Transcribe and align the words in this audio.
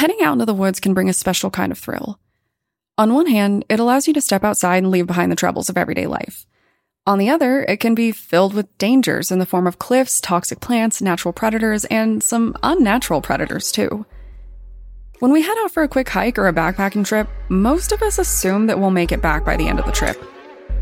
Heading 0.00 0.22
out 0.22 0.32
into 0.32 0.46
the 0.46 0.54
woods 0.54 0.80
can 0.80 0.94
bring 0.94 1.10
a 1.10 1.12
special 1.12 1.50
kind 1.50 1.70
of 1.70 1.78
thrill. 1.78 2.18
On 2.96 3.12
one 3.12 3.26
hand, 3.26 3.66
it 3.68 3.78
allows 3.78 4.08
you 4.08 4.14
to 4.14 4.20
step 4.22 4.42
outside 4.42 4.78
and 4.78 4.90
leave 4.90 5.06
behind 5.06 5.30
the 5.30 5.36
troubles 5.36 5.68
of 5.68 5.76
everyday 5.76 6.06
life. 6.06 6.46
On 7.06 7.18
the 7.18 7.28
other, 7.28 7.64
it 7.64 7.80
can 7.80 7.94
be 7.94 8.10
filled 8.10 8.54
with 8.54 8.78
dangers 8.78 9.30
in 9.30 9.40
the 9.40 9.44
form 9.44 9.66
of 9.66 9.78
cliffs, 9.78 10.18
toxic 10.18 10.58
plants, 10.60 11.02
natural 11.02 11.34
predators, 11.34 11.84
and 11.84 12.22
some 12.22 12.56
unnatural 12.62 13.20
predators, 13.20 13.70
too. 13.70 14.06
When 15.18 15.32
we 15.32 15.42
head 15.42 15.58
out 15.58 15.70
for 15.70 15.82
a 15.82 15.88
quick 15.88 16.08
hike 16.08 16.38
or 16.38 16.48
a 16.48 16.54
backpacking 16.54 17.04
trip, 17.04 17.28
most 17.50 17.92
of 17.92 18.00
us 18.00 18.18
assume 18.18 18.68
that 18.68 18.80
we'll 18.80 18.90
make 18.90 19.12
it 19.12 19.20
back 19.20 19.44
by 19.44 19.58
the 19.58 19.68
end 19.68 19.80
of 19.80 19.84
the 19.84 19.92
trip. 19.92 20.16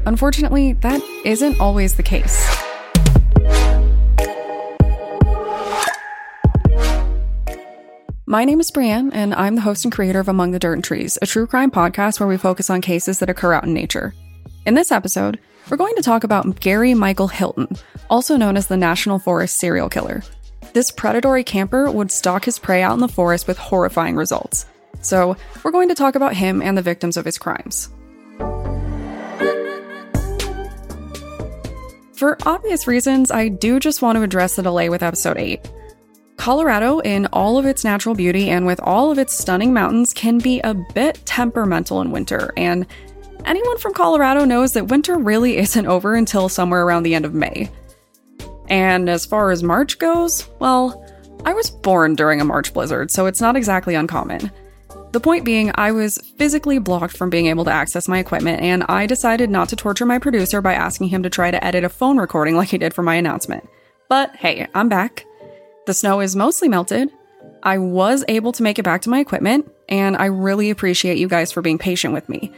Unfortunately, 0.06 0.74
that 0.74 1.02
isn't 1.24 1.58
always 1.58 1.94
the 1.96 2.04
case. 2.04 2.67
My 8.28 8.44
name 8.44 8.60
is 8.60 8.70
Brienne, 8.70 9.10
and 9.14 9.32
I'm 9.32 9.54
the 9.54 9.62
host 9.62 9.86
and 9.86 9.94
creator 9.94 10.20
of 10.20 10.28
Among 10.28 10.50
the 10.50 10.58
Dirt 10.58 10.74
and 10.74 10.84
Trees, 10.84 11.16
a 11.22 11.26
true 11.26 11.46
crime 11.46 11.70
podcast 11.70 12.20
where 12.20 12.28
we 12.28 12.36
focus 12.36 12.68
on 12.68 12.82
cases 12.82 13.20
that 13.20 13.30
occur 13.30 13.54
out 13.54 13.64
in 13.64 13.72
nature. 13.72 14.12
In 14.66 14.74
this 14.74 14.92
episode, 14.92 15.38
we're 15.70 15.78
going 15.78 15.96
to 15.96 16.02
talk 16.02 16.24
about 16.24 16.60
Gary 16.60 16.92
Michael 16.92 17.28
Hilton, 17.28 17.68
also 18.10 18.36
known 18.36 18.58
as 18.58 18.66
the 18.66 18.76
National 18.76 19.18
Forest 19.18 19.56
serial 19.56 19.88
killer. 19.88 20.22
This 20.74 20.90
predatory 20.90 21.42
camper 21.42 21.90
would 21.90 22.12
stalk 22.12 22.44
his 22.44 22.58
prey 22.58 22.82
out 22.82 22.92
in 22.92 23.00
the 23.00 23.08
forest 23.08 23.48
with 23.48 23.56
horrifying 23.56 24.14
results. 24.14 24.66
So, 25.00 25.34
we're 25.64 25.70
going 25.70 25.88
to 25.88 25.94
talk 25.94 26.14
about 26.14 26.34
him 26.34 26.60
and 26.60 26.76
the 26.76 26.82
victims 26.82 27.16
of 27.16 27.24
his 27.24 27.38
crimes. 27.38 27.88
For 32.12 32.36
obvious 32.44 32.86
reasons, 32.86 33.30
I 33.30 33.48
do 33.48 33.80
just 33.80 34.02
want 34.02 34.16
to 34.16 34.22
address 34.22 34.56
the 34.56 34.62
delay 34.62 34.90
with 34.90 35.02
episode 35.02 35.38
8. 35.38 35.66
Colorado, 36.38 37.00
in 37.00 37.26
all 37.26 37.58
of 37.58 37.66
its 37.66 37.84
natural 37.84 38.14
beauty 38.14 38.48
and 38.48 38.64
with 38.64 38.80
all 38.80 39.10
of 39.10 39.18
its 39.18 39.34
stunning 39.34 39.74
mountains, 39.74 40.14
can 40.14 40.38
be 40.38 40.60
a 40.60 40.72
bit 40.72 41.20
temperamental 41.26 42.00
in 42.00 42.10
winter, 42.10 42.52
and 42.56 42.86
anyone 43.44 43.76
from 43.78 43.92
Colorado 43.92 44.44
knows 44.44 44.72
that 44.72 44.86
winter 44.86 45.18
really 45.18 45.56
isn't 45.58 45.86
over 45.86 46.14
until 46.14 46.48
somewhere 46.48 46.86
around 46.86 47.02
the 47.02 47.14
end 47.14 47.24
of 47.24 47.34
May. 47.34 47.68
And 48.68 49.10
as 49.10 49.26
far 49.26 49.50
as 49.50 49.62
March 49.62 49.98
goes, 49.98 50.48
well, 50.58 51.04
I 51.44 51.52
was 51.52 51.70
born 51.70 52.14
during 52.14 52.40
a 52.40 52.44
March 52.44 52.72
blizzard, 52.72 53.10
so 53.10 53.26
it's 53.26 53.40
not 53.40 53.56
exactly 53.56 53.94
uncommon. 53.94 54.50
The 55.12 55.20
point 55.20 55.44
being, 55.44 55.72
I 55.74 55.92
was 55.92 56.18
physically 56.36 56.78
blocked 56.78 57.16
from 57.16 57.30
being 57.30 57.46
able 57.46 57.64
to 57.64 57.72
access 57.72 58.08
my 58.08 58.18
equipment, 58.18 58.60
and 58.60 58.84
I 58.88 59.06
decided 59.06 59.50
not 59.50 59.70
to 59.70 59.76
torture 59.76 60.06
my 60.06 60.18
producer 60.18 60.60
by 60.60 60.74
asking 60.74 61.08
him 61.08 61.22
to 61.22 61.30
try 61.30 61.50
to 61.50 61.64
edit 61.64 61.82
a 61.82 61.88
phone 61.88 62.18
recording 62.18 62.56
like 62.56 62.68
he 62.68 62.78
did 62.78 62.94
for 62.94 63.02
my 63.02 63.14
announcement. 63.14 63.68
But 64.08 64.36
hey, 64.36 64.68
I'm 64.74 64.88
back. 64.88 65.24
The 65.88 65.94
snow 65.94 66.20
is 66.20 66.36
mostly 66.36 66.68
melted. 66.68 67.10
I 67.62 67.78
was 67.78 68.22
able 68.28 68.52
to 68.52 68.62
make 68.62 68.78
it 68.78 68.82
back 68.82 69.00
to 69.02 69.08
my 69.08 69.20
equipment, 69.20 69.72
and 69.88 70.18
I 70.18 70.26
really 70.26 70.68
appreciate 70.68 71.16
you 71.16 71.28
guys 71.28 71.50
for 71.50 71.62
being 71.62 71.78
patient 71.78 72.12
with 72.12 72.28
me. 72.28 72.52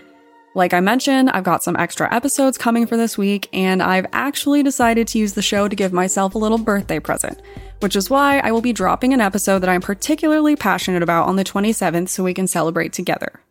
Like 0.56 0.74
I 0.74 0.80
mentioned, 0.80 1.30
I've 1.30 1.44
got 1.44 1.62
some 1.62 1.76
extra 1.76 2.12
episodes 2.12 2.58
coming 2.58 2.88
for 2.88 2.96
this 2.96 3.16
week, 3.16 3.48
and 3.52 3.84
I've 3.84 4.06
actually 4.12 4.64
decided 4.64 5.06
to 5.06 5.18
use 5.20 5.34
the 5.34 5.42
show 5.42 5.68
to 5.68 5.76
give 5.76 5.92
myself 5.92 6.34
a 6.34 6.38
little 6.38 6.58
birthday 6.58 6.98
present, 6.98 7.40
which 7.78 7.94
is 7.94 8.10
why 8.10 8.40
I 8.40 8.50
will 8.50 8.62
be 8.62 8.72
dropping 8.72 9.14
an 9.14 9.20
episode 9.20 9.60
that 9.60 9.70
I'm 9.70 9.80
particularly 9.80 10.56
passionate 10.56 11.04
about 11.04 11.28
on 11.28 11.36
the 11.36 11.44
27th 11.44 12.08
so 12.08 12.24
we 12.24 12.34
can 12.34 12.48
celebrate 12.48 12.92
together. 12.92 13.44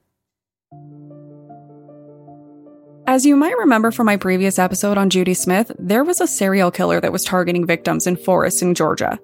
As 3.08 3.26
you 3.26 3.38
might 3.38 3.58
remember 3.58 3.92
from 3.92 4.08
my 4.08 4.18
previous 4.18 4.60
episode 4.60 4.98
on 4.98 5.10
Judy 5.10 5.34
Smith, 5.34 5.72
there 5.80 6.04
was 6.04 6.20
a 6.20 6.28
serial 6.28 6.70
killer 6.70 7.00
that 7.00 7.14
was 7.14 7.24
targeting 7.24 7.66
victims 7.66 8.06
in 8.08 8.18
forests 8.18 8.62
in 8.62 8.76
Georgia. 8.76 9.18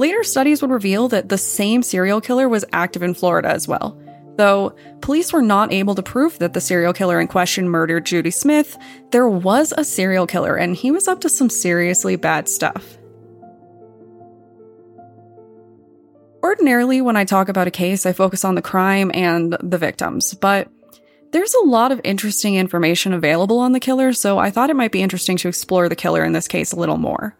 Later 0.00 0.24
studies 0.24 0.62
would 0.62 0.70
reveal 0.70 1.08
that 1.08 1.28
the 1.28 1.36
same 1.36 1.82
serial 1.82 2.22
killer 2.22 2.48
was 2.48 2.64
active 2.72 3.02
in 3.02 3.12
Florida 3.12 3.50
as 3.50 3.68
well. 3.68 4.00
Though 4.38 4.74
police 5.02 5.30
were 5.30 5.42
not 5.42 5.74
able 5.74 5.94
to 5.94 6.02
prove 6.02 6.38
that 6.38 6.54
the 6.54 6.60
serial 6.62 6.94
killer 6.94 7.20
in 7.20 7.26
question 7.28 7.68
murdered 7.68 8.06
Judy 8.06 8.30
Smith, 8.30 8.78
there 9.10 9.28
was 9.28 9.74
a 9.76 9.84
serial 9.84 10.26
killer 10.26 10.56
and 10.56 10.74
he 10.74 10.90
was 10.90 11.06
up 11.06 11.20
to 11.20 11.28
some 11.28 11.50
seriously 11.50 12.16
bad 12.16 12.48
stuff. 12.48 12.96
Ordinarily, 16.42 17.02
when 17.02 17.16
I 17.16 17.26
talk 17.26 17.50
about 17.50 17.68
a 17.68 17.70
case, 17.70 18.06
I 18.06 18.14
focus 18.14 18.42
on 18.42 18.54
the 18.54 18.62
crime 18.62 19.10
and 19.12 19.54
the 19.60 19.76
victims, 19.76 20.32
but 20.32 20.70
there's 21.32 21.52
a 21.52 21.66
lot 21.66 21.92
of 21.92 22.00
interesting 22.04 22.54
information 22.54 23.12
available 23.12 23.58
on 23.58 23.72
the 23.72 23.80
killer, 23.80 24.14
so 24.14 24.38
I 24.38 24.50
thought 24.50 24.70
it 24.70 24.76
might 24.76 24.92
be 24.92 25.02
interesting 25.02 25.36
to 25.36 25.48
explore 25.48 25.90
the 25.90 25.94
killer 25.94 26.24
in 26.24 26.32
this 26.32 26.48
case 26.48 26.72
a 26.72 26.76
little 26.76 26.96
more. 26.96 27.36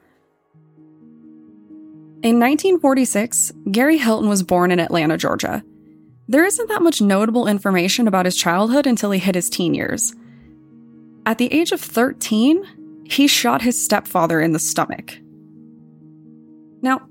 In 2.23 2.39
1946, 2.39 3.51
Gary 3.73 3.97
Hilton 3.97 4.29
was 4.29 4.43
born 4.43 4.71
in 4.71 4.79
Atlanta, 4.79 5.17
Georgia. 5.17 5.65
There 6.29 6.45
isn't 6.45 6.69
that 6.69 6.83
much 6.83 7.01
notable 7.01 7.47
information 7.47 8.07
about 8.07 8.27
his 8.27 8.37
childhood 8.37 8.87
until 8.87 9.11
he 9.11 9.19
hit 9.19 9.35
his 9.35 9.49
teen 9.49 9.73
years. 9.73 10.15
At 11.25 11.39
the 11.39 11.51
age 11.51 11.73
of 11.73 11.81
13, 11.81 13.07
he 13.07 13.27
shot 13.27 13.63
his 13.63 13.83
stepfather 13.83 14.39
in 14.39 14.53
the 14.53 14.59
stomach. 14.59 15.19
Now, 16.83 17.09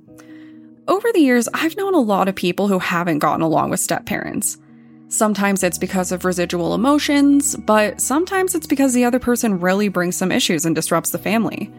over 0.87 1.11
the 1.11 1.21
years, 1.21 1.49
I've 1.55 1.75
known 1.75 1.95
a 1.95 1.99
lot 1.99 2.27
of 2.27 2.35
people 2.35 2.67
who 2.67 2.77
haven't 2.77 3.17
gotten 3.17 3.41
along 3.41 3.71
with 3.71 3.79
step 3.79 4.05
parents. 4.05 4.59
Sometimes 5.07 5.63
it's 5.63 5.79
because 5.79 6.11
of 6.11 6.23
residual 6.23 6.75
emotions, 6.75 7.55
but 7.55 7.99
sometimes 7.99 8.53
it's 8.53 8.67
because 8.67 8.93
the 8.93 9.05
other 9.05 9.17
person 9.17 9.59
really 9.59 9.89
brings 9.89 10.15
some 10.15 10.31
issues 10.31 10.65
and 10.65 10.75
disrupts 10.75 11.09
the 11.09 11.17
family. 11.17 11.73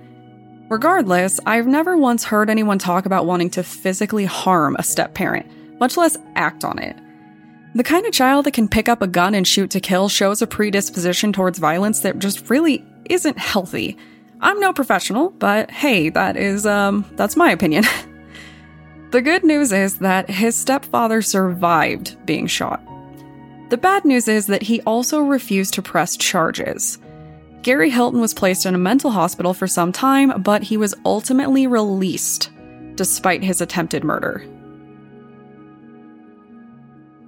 Regardless, 0.70 1.40
I've 1.46 1.66
never 1.66 1.96
once 1.96 2.22
heard 2.22 2.48
anyone 2.48 2.78
talk 2.78 3.04
about 3.04 3.26
wanting 3.26 3.50
to 3.50 3.64
physically 3.64 4.24
harm 4.24 4.76
a 4.78 4.84
step 4.84 5.14
parent, 5.14 5.50
much 5.80 5.96
less 5.96 6.16
act 6.36 6.64
on 6.64 6.78
it. 6.78 6.96
The 7.74 7.82
kind 7.82 8.06
of 8.06 8.12
child 8.12 8.46
that 8.46 8.54
can 8.54 8.68
pick 8.68 8.88
up 8.88 9.02
a 9.02 9.08
gun 9.08 9.34
and 9.34 9.46
shoot 9.46 9.70
to 9.70 9.80
kill 9.80 10.08
shows 10.08 10.42
a 10.42 10.46
predisposition 10.46 11.32
towards 11.32 11.58
violence 11.58 12.00
that 12.00 12.20
just 12.20 12.48
really 12.50 12.86
isn't 13.06 13.36
healthy. 13.36 13.96
I'm 14.40 14.60
no 14.60 14.72
professional, 14.72 15.30
but 15.30 15.72
hey, 15.72 16.08
that 16.10 16.36
is, 16.36 16.64
um, 16.66 17.04
that's 17.16 17.36
my 17.36 17.50
opinion. 17.50 17.82
the 19.10 19.22
good 19.22 19.42
news 19.42 19.72
is 19.72 19.98
that 19.98 20.30
his 20.30 20.56
stepfather 20.56 21.20
survived 21.20 22.24
being 22.26 22.46
shot. 22.46 22.80
The 23.70 23.76
bad 23.76 24.04
news 24.04 24.28
is 24.28 24.46
that 24.46 24.62
he 24.62 24.80
also 24.82 25.18
refused 25.18 25.74
to 25.74 25.82
press 25.82 26.16
charges. 26.16 27.00
Gary 27.62 27.90
Hilton 27.90 28.20
was 28.20 28.32
placed 28.32 28.64
in 28.64 28.74
a 28.74 28.78
mental 28.78 29.10
hospital 29.10 29.52
for 29.52 29.66
some 29.66 29.92
time, 29.92 30.42
but 30.42 30.62
he 30.62 30.76
was 30.76 30.94
ultimately 31.04 31.66
released 31.66 32.50
despite 32.94 33.42
his 33.42 33.60
attempted 33.60 34.04
murder. 34.04 34.44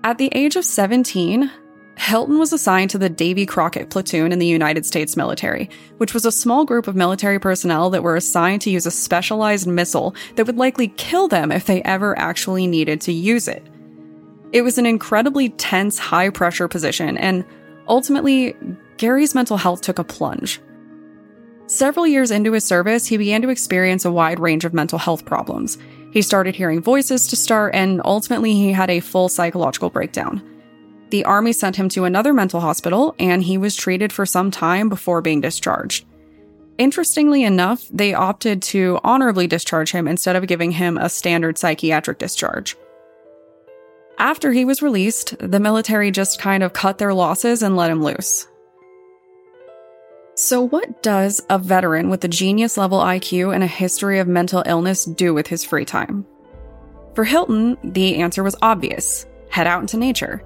At 0.05 0.19
the 0.19 0.31
age 0.33 0.57
of 0.57 0.65
17, 0.65 1.51
Hilton 1.97 2.39
was 2.39 2.53
assigned 2.53 2.91
to 2.91 2.99
the 2.99 3.09
Davy 3.09 3.47
Crockett 3.47 3.91
platoon 3.91 4.33
in 4.33 4.39
the 4.39 4.47
United 4.47 4.85
States 4.85 5.17
military, 5.17 5.69
which 5.99 6.15
was 6.15 6.25
a 6.25 6.33
small 6.33 6.65
group 6.65 6.89
of 6.89 6.97
military 6.97 7.39
personnel 7.39 7.91
that 7.91 8.03
were 8.03 8.17
assigned 8.17 8.63
to 8.63 8.71
use 8.71 8.87
a 8.87 8.91
specialized 8.91 9.67
missile 9.67 10.15
that 10.35 10.47
would 10.47 10.57
likely 10.57 10.89
kill 10.89 11.29
them 11.29 11.53
if 11.53 11.67
they 11.67 11.83
ever 11.83 12.19
actually 12.19 12.67
needed 12.67 13.01
to 13.03 13.13
use 13.13 13.47
it. 13.47 13.65
It 14.53 14.63
was 14.63 14.79
an 14.79 14.87
incredibly 14.87 15.51
tense, 15.51 15.99
high 15.99 16.31
pressure 16.31 16.69
position, 16.69 17.17
and 17.17 17.45
ultimately, 17.87 18.57
Gary's 19.03 19.35
mental 19.35 19.57
health 19.57 19.81
took 19.81 19.99
a 19.99 20.05
plunge. 20.05 20.61
Several 21.67 22.07
years 22.07 22.31
into 22.31 22.53
his 22.53 22.65
service, 22.65 23.05
he 23.05 23.17
began 23.17 23.43
to 23.43 23.49
experience 23.49 24.05
a 24.05 24.13
wide 24.13 24.39
range 24.39 24.65
of 24.65 24.73
mental 24.73 24.97
health 24.97 25.25
problems. 25.25 25.77
He 26.13 26.23
started 26.23 26.55
hearing 26.55 26.81
voices 26.81 27.27
to 27.27 27.35
start, 27.35 27.75
and 27.75 28.01
ultimately, 28.05 28.53
he 28.53 28.71
had 28.71 28.91
a 28.91 29.01
full 29.01 29.29
psychological 29.29 29.91
breakdown. 29.91 30.41
The 31.11 31.25
Army 31.25 31.53
sent 31.53 31.75
him 31.75 31.89
to 31.89 32.05
another 32.05 32.33
mental 32.33 32.61
hospital, 32.61 33.17
and 33.19 33.43
he 33.43 33.59
was 33.59 33.75
treated 33.75 34.13
for 34.13 34.25
some 34.25 34.53
time 34.53 34.89
before 34.89 35.21
being 35.21 35.41
discharged. 35.41 36.07
Interestingly 36.79 37.43
enough, 37.43 37.89
they 37.93 38.15
opted 38.15 38.63
to 38.63 39.01
honorably 39.03 39.49
discharge 39.49 39.91
him 39.91 40.07
instead 40.07 40.37
of 40.37 40.47
giving 40.47 40.71
him 40.71 40.97
a 40.97 41.09
standard 41.09 41.59
psychiatric 41.59 42.19
discharge. 42.19 42.77
After 44.17 44.53
he 44.53 44.65
was 44.65 44.81
released, 44.81 45.37
the 45.41 45.59
military 45.59 46.13
just 46.13 46.39
kind 46.39 46.63
of 46.63 46.73
cut 46.73 46.99
their 46.99 47.13
losses 47.13 47.65
and 47.65 47.77
let 47.77 47.91
him 47.91 48.01
loose. 48.01 48.47
So, 50.45 50.61
what 50.61 51.05
does 51.05 51.41
a 51.49 51.57
veteran 51.57 52.11
with 52.11 52.25
a 52.25 52.29
genius 52.29 52.77
level 52.77 52.99
IQ 52.99 53.55
and 53.55 53.63
a 53.63 53.69
history 53.69 54.19
of 54.19 54.27
mental 54.27 54.65
illness 54.67 55.05
do 55.05 55.33
with 55.33 55.47
his 55.47 55.63
free 55.63 55.85
time? 55.85 56.27
For 57.15 57.23
Hilton, 57.23 57.79
the 57.85 58.17
answer 58.17 58.43
was 58.43 58.57
obvious 58.61 59.25
head 59.51 59.69
out 59.69 59.83
into 59.83 59.99
nature. 59.99 60.43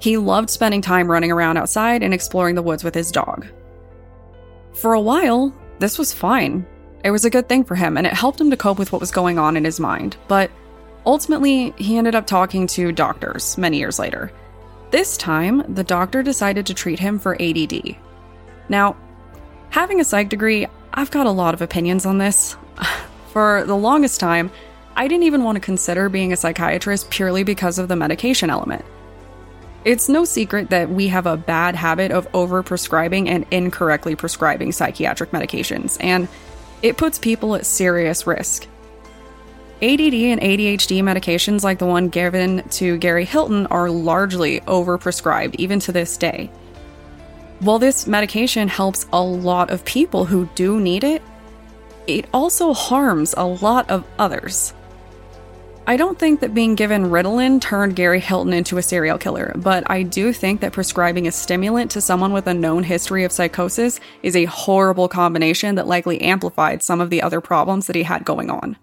He 0.00 0.16
loved 0.16 0.50
spending 0.50 0.82
time 0.82 1.08
running 1.08 1.30
around 1.30 1.56
outside 1.56 2.02
and 2.02 2.12
exploring 2.12 2.56
the 2.56 2.64
woods 2.64 2.82
with 2.82 2.96
his 2.96 3.12
dog. 3.12 3.46
For 4.72 4.92
a 4.92 5.00
while, 5.00 5.54
this 5.78 6.00
was 6.00 6.12
fine. 6.12 6.66
It 7.04 7.12
was 7.12 7.24
a 7.24 7.30
good 7.30 7.48
thing 7.48 7.62
for 7.62 7.76
him, 7.76 7.96
and 7.96 8.08
it 8.08 8.14
helped 8.14 8.40
him 8.40 8.50
to 8.50 8.56
cope 8.56 8.80
with 8.80 8.90
what 8.90 9.00
was 9.00 9.12
going 9.12 9.38
on 9.38 9.56
in 9.56 9.64
his 9.64 9.78
mind. 9.78 10.16
But 10.26 10.50
ultimately, 11.06 11.72
he 11.76 11.96
ended 11.96 12.16
up 12.16 12.26
talking 12.26 12.66
to 12.66 12.90
doctors 12.90 13.56
many 13.56 13.78
years 13.78 14.00
later. 14.00 14.32
This 14.90 15.16
time, 15.16 15.62
the 15.72 15.84
doctor 15.84 16.24
decided 16.24 16.66
to 16.66 16.74
treat 16.74 16.98
him 16.98 17.20
for 17.20 17.40
ADD, 17.40 17.96
now, 18.72 18.96
having 19.72 20.00
a 20.00 20.04
psych 20.04 20.28
degree, 20.28 20.66
I've 20.92 21.10
got 21.10 21.26
a 21.26 21.30
lot 21.30 21.54
of 21.54 21.62
opinions 21.62 22.06
on 22.06 22.18
this. 22.18 22.56
For 23.32 23.64
the 23.64 23.76
longest 23.76 24.20
time, 24.20 24.50
I 24.94 25.08
didn't 25.08 25.24
even 25.24 25.42
want 25.42 25.56
to 25.56 25.60
consider 25.60 26.10
being 26.10 26.32
a 26.32 26.36
psychiatrist 26.36 27.08
purely 27.08 27.42
because 27.42 27.78
of 27.78 27.88
the 27.88 27.96
medication 27.96 28.50
element. 28.50 28.84
It's 29.86 30.08
no 30.08 30.26
secret 30.26 30.68
that 30.70 30.90
we 30.90 31.08
have 31.08 31.26
a 31.26 31.38
bad 31.38 31.74
habit 31.74 32.12
of 32.12 32.30
overprescribing 32.32 33.28
and 33.28 33.46
incorrectly 33.50 34.14
prescribing 34.14 34.72
psychiatric 34.72 35.30
medications, 35.30 35.96
and 36.00 36.28
it 36.82 36.98
puts 36.98 37.18
people 37.18 37.54
at 37.54 37.64
serious 37.64 38.26
risk. 38.26 38.66
ADD 39.80 40.14
and 40.14 40.40
ADHD 40.40 41.02
medications 41.02 41.64
like 41.64 41.78
the 41.78 41.86
one 41.86 42.10
given 42.10 42.62
to 42.68 42.98
Gary 42.98 43.24
Hilton 43.24 43.66
are 43.68 43.90
largely 43.90 44.60
overprescribed 44.60 45.56
even 45.56 45.80
to 45.80 45.92
this 45.92 46.16
day. 46.18 46.50
While 47.62 47.78
this 47.78 48.08
medication 48.08 48.66
helps 48.66 49.06
a 49.12 49.22
lot 49.22 49.70
of 49.70 49.84
people 49.84 50.24
who 50.24 50.48
do 50.56 50.80
need 50.80 51.04
it, 51.04 51.22
it 52.08 52.26
also 52.34 52.72
harms 52.72 53.36
a 53.36 53.46
lot 53.46 53.88
of 53.88 54.04
others. 54.18 54.74
I 55.86 55.96
don't 55.96 56.18
think 56.18 56.40
that 56.40 56.54
being 56.54 56.74
given 56.74 57.04
Ritalin 57.04 57.60
turned 57.60 57.94
Gary 57.94 58.18
Hilton 58.18 58.52
into 58.52 58.78
a 58.78 58.82
serial 58.82 59.16
killer, 59.16 59.52
but 59.54 59.88
I 59.88 60.02
do 60.02 60.32
think 60.32 60.60
that 60.60 60.72
prescribing 60.72 61.28
a 61.28 61.30
stimulant 61.30 61.92
to 61.92 62.00
someone 62.00 62.32
with 62.32 62.48
a 62.48 62.54
known 62.54 62.82
history 62.82 63.22
of 63.22 63.30
psychosis 63.30 64.00
is 64.24 64.34
a 64.34 64.46
horrible 64.46 65.06
combination 65.06 65.76
that 65.76 65.86
likely 65.86 66.20
amplified 66.20 66.82
some 66.82 67.00
of 67.00 67.10
the 67.10 67.22
other 67.22 67.40
problems 67.40 67.86
that 67.86 67.94
he 67.94 68.02
had 68.02 68.24
going 68.24 68.50
on. 68.50 68.76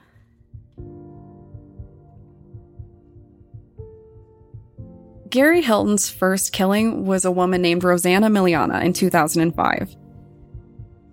Gary 5.29 5.61
Hilton's 5.61 6.09
first 6.09 6.53
killing 6.53 7.05
was 7.05 7.23
a 7.23 7.31
woman 7.31 7.61
named 7.61 7.83
Rossana 7.83 8.31
Miliani 8.31 8.83
in 8.83 8.93
2005. 8.93 9.95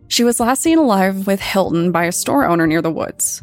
She 0.09 0.25
was 0.25 0.41
last 0.41 0.63
seen 0.63 0.79
alive 0.79 1.27
with 1.27 1.41
Hilton 1.41 1.93
by 1.93 2.05
a 2.05 2.13
store 2.13 2.47
owner 2.47 2.67
near 2.67 2.81
the 2.81 2.91
woods. 2.91 3.43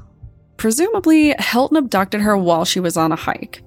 Presumably, 0.58 1.36
Hilton 1.38 1.78
abducted 1.78 2.22
her 2.22 2.36
while 2.38 2.66
she 2.66 2.80
was 2.80 2.98
on 2.98 3.12
a 3.12 3.18
hike. 3.18 3.62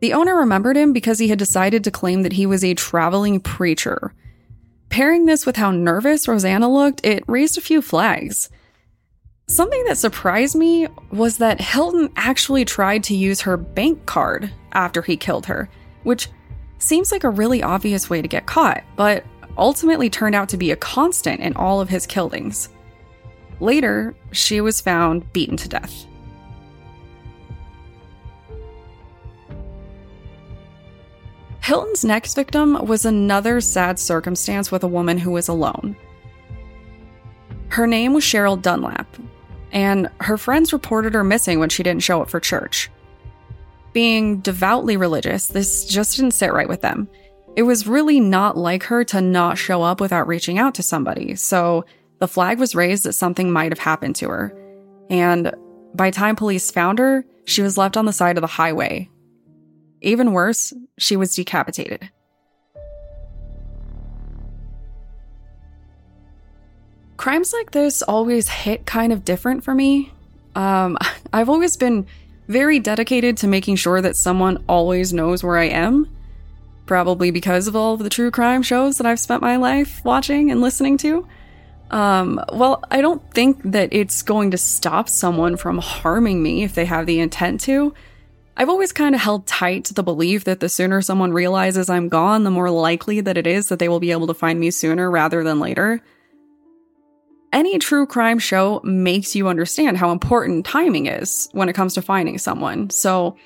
The 0.00 0.14
owner 0.14 0.36
remembered 0.36 0.76
him 0.76 0.94
because 0.94 1.18
he 1.18 1.28
had 1.28 1.38
decided 1.38 1.84
to 1.84 1.90
claim 1.90 2.22
that 2.22 2.32
he 2.32 2.46
was 2.46 2.64
a 2.64 2.74
traveling 2.74 3.40
preacher. 3.40 4.14
Pairing 4.88 5.26
this 5.26 5.44
with 5.44 5.56
how 5.56 5.70
nervous 5.70 6.26
Rosanna 6.26 6.72
looked, 6.72 7.04
it 7.04 7.24
raised 7.26 7.58
a 7.58 7.60
few 7.60 7.82
flags. 7.82 8.48
Something 9.48 9.84
that 9.84 9.98
surprised 9.98 10.54
me 10.54 10.86
was 11.10 11.38
that 11.38 11.60
Hilton 11.60 12.08
actually 12.16 12.64
tried 12.64 13.04
to 13.04 13.16
use 13.16 13.42
her 13.42 13.56
bank 13.56 14.06
card 14.06 14.50
after 14.72 15.02
he 15.02 15.16
killed 15.16 15.46
her, 15.46 15.68
which 16.02 16.28
seems 16.78 17.12
like 17.12 17.24
a 17.24 17.30
really 17.30 17.62
obvious 17.62 18.08
way 18.08 18.22
to 18.22 18.28
get 18.28 18.46
caught, 18.46 18.82
but 18.96 19.24
ultimately 19.56 20.08
turned 20.08 20.34
out 20.34 20.48
to 20.48 20.56
be 20.56 20.70
a 20.70 20.76
constant 20.76 21.40
in 21.40 21.54
all 21.54 21.80
of 21.80 21.88
his 21.88 22.06
killings. 22.06 22.68
Later, 23.60 24.14
she 24.32 24.60
was 24.60 24.80
found 24.80 25.30
beaten 25.32 25.56
to 25.58 25.68
death. 25.68 26.06
Hilton's 31.60 32.04
next 32.04 32.34
victim 32.34 32.86
was 32.86 33.04
another 33.04 33.60
sad 33.60 33.98
circumstance 33.98 34.72
with 34.72 34.82
a 34.82 34.88
woman 34.88 35.18
who 35.18 35.30
was 35.30 35.46
alone. 35.46 35.94
Her 37.68 37.86
name 37.86 38.14
was 38.14 38.24
Cheryl 38.24 38.60
Dunlap, 38.60 39.06
and 39.70 40.08
her 40.20 40.36
friends 40.36 40.72
reported 40.72 41.14
her 41.14 41.22
missing 41.22 41.60
when 41.60 41.68
she 41.68 41.84
didn't 41.84 42.02
show 42.02 42.22
up 42.22 42.30
for 42.30 42.40
church. 42.40 42.90
Being 43.92 44.40
devoutly 44.40 44.96
religious, 44.96 45.48
this 45.48 45.84
just 45.84 46.16
didn't 46.16 46.32
sit 46.32 46.52
right 46.52 46.68
with 46.68 46.80
them. 46.80 47.08
It 47.56 47.62
was 47.62 47.86
really 47.86 48.20
not 48.20 48.56
like 48.56 48.84
her 48.84 49.02
to 49.04 49.20
not 49.20 49.58
show 49.58 49.82
up 49.82 50.00
without 50.00 50.28
reaching 50.28 50.58
out 50.58 50.74
to 50.76 50.82
somebody, 50.82 51.34
so 51.34 51.84
the 52.20 52.28
flag 52.28 52.58
was 52.58 52.74
raised 52.74 53.04
that 53.04 53.14
something 53.14 53.50
might 53.50 53.72
have 53.72 53.78
happened 53.78 54.16
to 54.16 54.28
her. 54.28 54.56
And 55.08 55.52
by 55.94 56.10
time 56.10 56.36
police 56.36 56.70
found 56.70 56.98
her, 57.00 57.24
she 57.44 57.62
was 57.62 57.76
left 57.76 57.96
on 57.96 58.04
the 58.04 58.12
side 58.12 58.36
of 58.36 58.42
the 58.42 58.46
highway. 58.46 59.10
Even 60.02 60.32
worse, 60.32 60.72
she 60.98 61.16
was 61.16 61.34
decapitated. 61.34 62.08
Crimes 67.16 67.52
like 67.52 67.72
this 67.72 68.00
always 68.02 68.48
hit 68.48 68.86
kind 68.86 69.12
of 69.12 69.24
different 69.24 69.62
for 69.62 69.74
me. 69.74 70.12
Um, 70.54 70.96
I've 71.32 71.48
always 71.48 71.76
been 71.76 72.06
very 72.50 72.80
dedicated 72.80 73.36
to 73.36 73.46
making 73.46 73.76
sure 73.76 74.00
that 74.00 74.16
someone 74.16 74.62
always 74.68 75.12
knows 75.12 75.44
where 75.44 75.56
I 75.56 75.66
am. 75.66 76.10
Probably 76.84 77.30
because 77.30 77.68
of 77.68 77.76
all 77.76 77.94
of 77.94 78.00
the 78.00 78.10
true 78.10 78.32
crime 78.32 78.62
shows 78.62 78.98
that 78.98 79.06
I've 79.06 79.20
spent 79.20 79.40
my 79.40 79.54
life 79.54 80.04
watching 80.04 80.50
and 80.50 80.60
listening 80.60 80.98
to. 80.98 81.28
Um, 81.92 82.42
well, 82.52 82.82
I 82.90 83.00
don't 83.02 83.22
think 83.32 83.60
that 83.62 83.90
it's 83.92 84.22
going 84.22 84.50
to 84.50 84.58
stop 84.58 85.08
someone 85.08 85.56
from 85.56 85.78
harming 85.78 86.42
me 86.42 86.64
if 86.64 86.74
they 86.74 86.86
have 86.86 87.06
the 87.06 87.20
intent 87.20 87.60
to. 87.62 87.94
I've 88.56 88.68
always 88.68 88.92
kind 88.92 89.14
of 89.14 89.20
held 89.20 89.46
tight 89.46 89.84
to 89.86 89.94
the 89.94 90.02
belief 90.02 90.42
that 90.44 90.58
the 90.58 90.68
sooner 90.68 91.00
someone 91.02 91.32
realizes 91.32 91.88
I'm 91.88 92.08
gone, 92.08 92.42
the 92.42 92.50
more 92.50 92.70
likely 92.70 93.20
that 93.20 93.38
it 93.38 93.46
is 93.46 93.68
that 93.68 93.78
they 93.78 93.88
will 93.88 94.00
be 94.00 94.10
able 94.10 94.26
to 94.26 94.34
find 94.34 94.58
me 94.58 94.72
sooner 94.72 95.08
rather 95.08 95.44
than 95.44 95.60
later. 95.60 96.02
Any 97.52 97.78
true 97.78 98.06
crime 98.06 98.38
show 98.38 98.80
makes 98.84 99.34
you 99.34 99.48
understand 99.48 99.96
how 99.96 100.12
important 100.12 100.64
timing 100.64 101.06
is 101.06 101.48
when 101.52 101.68
it 101.68 101.72
comes 101.72 101.94
to 101.94 102.02
finding 102.02 102.38
someone. 102.38 102.90
So, 102.90 103.36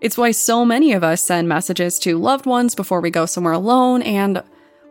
it's 0.00 0.16
why 0.16 0.30
so 0.30 0.64
many 0.64 0.92
of 0.92 1.04
us 1.04 1.22
send 1.22 1.48
messages 1.48 1.98
to 2.00 2.18
loved 2.18 2.46
ones 2.46 2.74
before 2.74 3.00
we 3.00 3.10
go 3.10 3.26
somewhere 3.26 3.52
alone, 3.52 4.02
and 4.02 4.42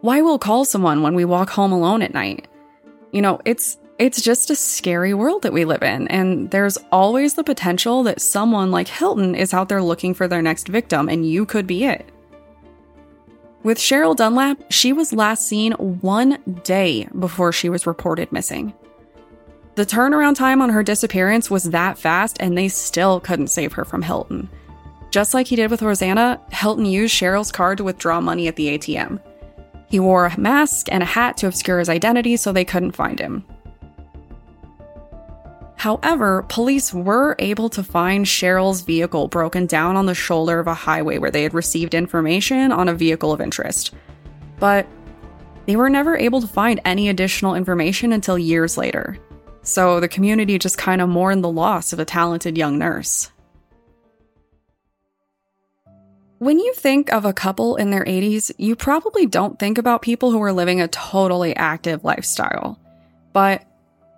why 0.02 0.22
we'll 0.22 0.40
call 0.40 0.64
someone 0.64 1.02
when 1.02 1.16
we 1.16 1.26
walk 1.26 1.50
home 1.50 1.72
alone 1.72 2.02
at 2.02 2.14
night. 2.14 2.48
You 3.12 3.22
know, 3.22 3.42
it's 3.44 3.78
it's 3.98 4.22
just 4.22 4.50
a 4.50 4.56
scary 4.56 5.14
world 5.14 5.42
that 5.42 5.52
we 5.52 5.66
live 5.66 5.84
in, 5.84 6.08
and 6.08 6.50
there's 6.52 6.78
always 6.92 7.34
the 7.34 7.44
potential 7.44 8.04
that 8.04 8.22
someone 8.22 8.72
like 8.72 8.88
Hilton 8.88 9.36
is 9.36 9.54
out 9.54 9.68
there 9.68 9.84
looking 9.84 10.14
for 10.14 10.28
their 10.28 10.42
next 10.42 10.70
victim, 10.70 11.10
and 11.10 11.30
you 11.30 11.46
could 11.46 11.68
be 11.68 11.84
it. 11.84 12.10
With 13.62 13.78
Cheryl 13.78 14.16
Dunlap, 14.16 14.72
she 14.72 14.94
was 14.94 15.12
last 15.12 15.46
seen 15.46 15.74
one 15.74 16.38
day 16.64 17.10
before 17.18 17.52
she 17.52 17.68
was 17.68 17.86
reported 17.86 18.32
missing. 18.32 18.74
The 19.76 19.86
turnaround 19.86 20.36
time 20.36 20.62
on 20.62 20.70
her 20.70 20.82
disappearance 20.82 21.50
was 21.50 21.66
that 21.66 21.98
fast, 21.98 22.38
and 22.40 22.58
they 22.58 22.70
still 22.70 23.20
couldn't 23.20 23.48
save 23.48 23.74
her 23.74 23.84
from 23.84 24.02
Hilton. 24.02 24.50
Just 25.12 25.34
like 25.34 25.48
he 25.48 25.56
did 25.58 25.72
with 25.72 25.82
Rossana, 25.82 26.40
Hilton 26.54 26.86
used 26.86 27.14
Cheryl's 27.14 27.52
card 27.52 27.80
to 27.80 27.84
withdraw 27.84 28.22
money 28.22 28.48
at 28.48 28.56
the 28.56 28.78
ATM. 28.78 29.20
He 29.90 30.00
wore 30.00 30.28
a 30.28 30.40
mask 30.40 30.88
and 30.92 31.04
a 31.04 31.06
hat 31.06 31.36
to 31.38 31.48
obscure 31.48 31.80
his 31.80 31.90
identity 31.90 32.38
so 32.38 32.54
they 32.54 32.66
couldn't 32.66 32.92
find 32.92 33.20
him. 33.20 33.44
However, 35.80 36.44
police 36.50 36.94
were 36.94 37.38
able 37.40 37.70
to 37.70 37.86
find 37.86 38.26
Cheryl's 38.26 38.82
vehicle 38.82 39.30
broken 39.30 39.66
down 39.66 39.96
on 39.96 40.08
the 40.08 40.14
shoulder 40.14 40.60
of 40.60 40.68
a 40.68 40.74
highway 40.74 41.20
where 41.20 41.32
they 41.32 41.44
had 41.44 41.54
received 41.54 41.94
information 41.94 42.74
on 42.74 42.90
a 42.90 42.94
vehicle 42.94 43.32
of 43.32 43.40
interest. 43.40 43.94
But 44.60 44.86
they 45.68 45.78
were 45.78 45.90
never 45.90 46.18
able 46.18 46.42
to 46.42 46.48
find 46.48 46.82
any 46.84 47.08
additional 47.08 47.56
information 47.56 48.12
until 48.12 48.38
years 48.38 48.78
later. 48.78 49.18
So 49.62 50.02
the 50.02 50.10
community 50.10 50.60
just 50.60 50.78
kind 50.78 51.00
of 51.00 51.08
mourned 51.08 51.46
the 51.46 51.50
loss 51.50 51.94
of 51.94 52.00
a 52.00 52.06
talented 52.06 52.58
young 52.58 52.78
nurse. 52.78 53.32
When 56.40 56.60
you 56.60 56.74
think 56.74 57.10
of 57.14 57.24
a 57.24 57.32
couple 57.32 57.78
in 57.78 57.90
their 57.90 58.04
80s, 58.04 58.52
you 58.58 58.76
probably 58.76 59.28
don't 59.28 59.58
think 59.58 59.78
about 59.78 60.02
people 60.02 60.32
who 60.32 60.44
are 60.44 60.52
living 60.52 60.82
a 60.82 60.90
totally 60.90 61.56
active 61.56 62.04
lifestyle. 62.04 62.78
But 63.32 63.64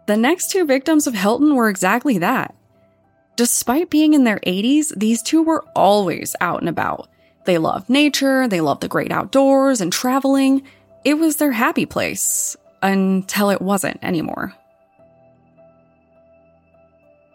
the 0.08 0.18
next 0.18 0.52
two 0.52 0.66
victims 0.66 1.08
of 1.08 1.14
Hilton 1.14 1.56
were 1.56 1.70
exactly 1.70 2.18
that. 2.18 2.56
Despite 3.36 3.90
being 3.90 4.14
in 4.14 4.24
their 4.24 4.40
80s, 4.40 4.94
these 4.96 5.22
two 5.22 5.42
were 5.42 5.64
always 5.76 6.36
out 6.42 6.60
and 6.60 6.70
about. 6.70 7.08
They 7.46 7.58
loved 7.58 7.90
nature, 7.90 8.48
they 8.48 8.62
loved 8.62 8.82
the 8.82 8.88
great 8.88 9.12
outdoors 9.12 9.82
and 9.82 9.92
traveling. 9.92 10.64
It 11.04 11.16
was 11.16 11.38
their 11.38 11.52
happy 11.52 11.86
place 11.86 12.56
until 12.82 13.50
it 13.50 13.62
wasn't 13.62 14.00
anymore. 14.04 14.54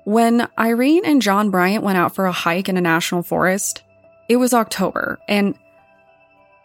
When 0.04 0.46
Irene 0.56 1.04
and 1.04 1.20
John 1.20 1.50
Bryant 1.50 1.82
went 1.82 1.98
out 1.98 2.14
for 2.14 2.26
a 2.26 2.32
hike 2.32 2.68
in 2.68 2.76
a 2.76 2.80
national 2.80 3.24
forest, 3.24 3.82
it 4.28 4.36
was 4.36 4.54
October, 4.54 5.18
and 5.26 5.56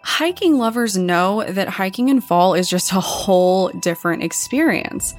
hiking 0.04 0.58
lovers 0.58 0.96
know 0.96 1.44
that 1.44 1.70
hiking 1.70 2.10
in 2.10 2.22
fall 2.22 2.54
is 2.54 2.70
just 2.70 2.92
a 2.92 3.00
whole 3.00 3.70
different 3.70 4.24
experience. 4.24 5.16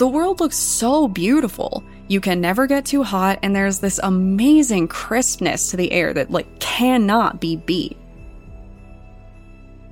The 0.00 0.08
world 0.08 0.40
looks 0.40 0.56
so 0.56 1.08
beautiful. 1.08 1.84
You 2.08 2.22
can 2.22 2.40
never 2.40 2.66
get 2.66 2.86
too 2.86 3.02
hot, 3.02 3.38
and 3.42 3.54
there's 3.54 3.80
this 3.80 4.00
amazing 4.02 4.88
crispness 4.88 5.70
to 5.70 5.76
the 5.76 5.92
air 5.92 6.14
that 6.14 6.30
like 6.30 6.58
cannot 6.58 7.38
be 7.38 7.56
beat. 7.56 7.98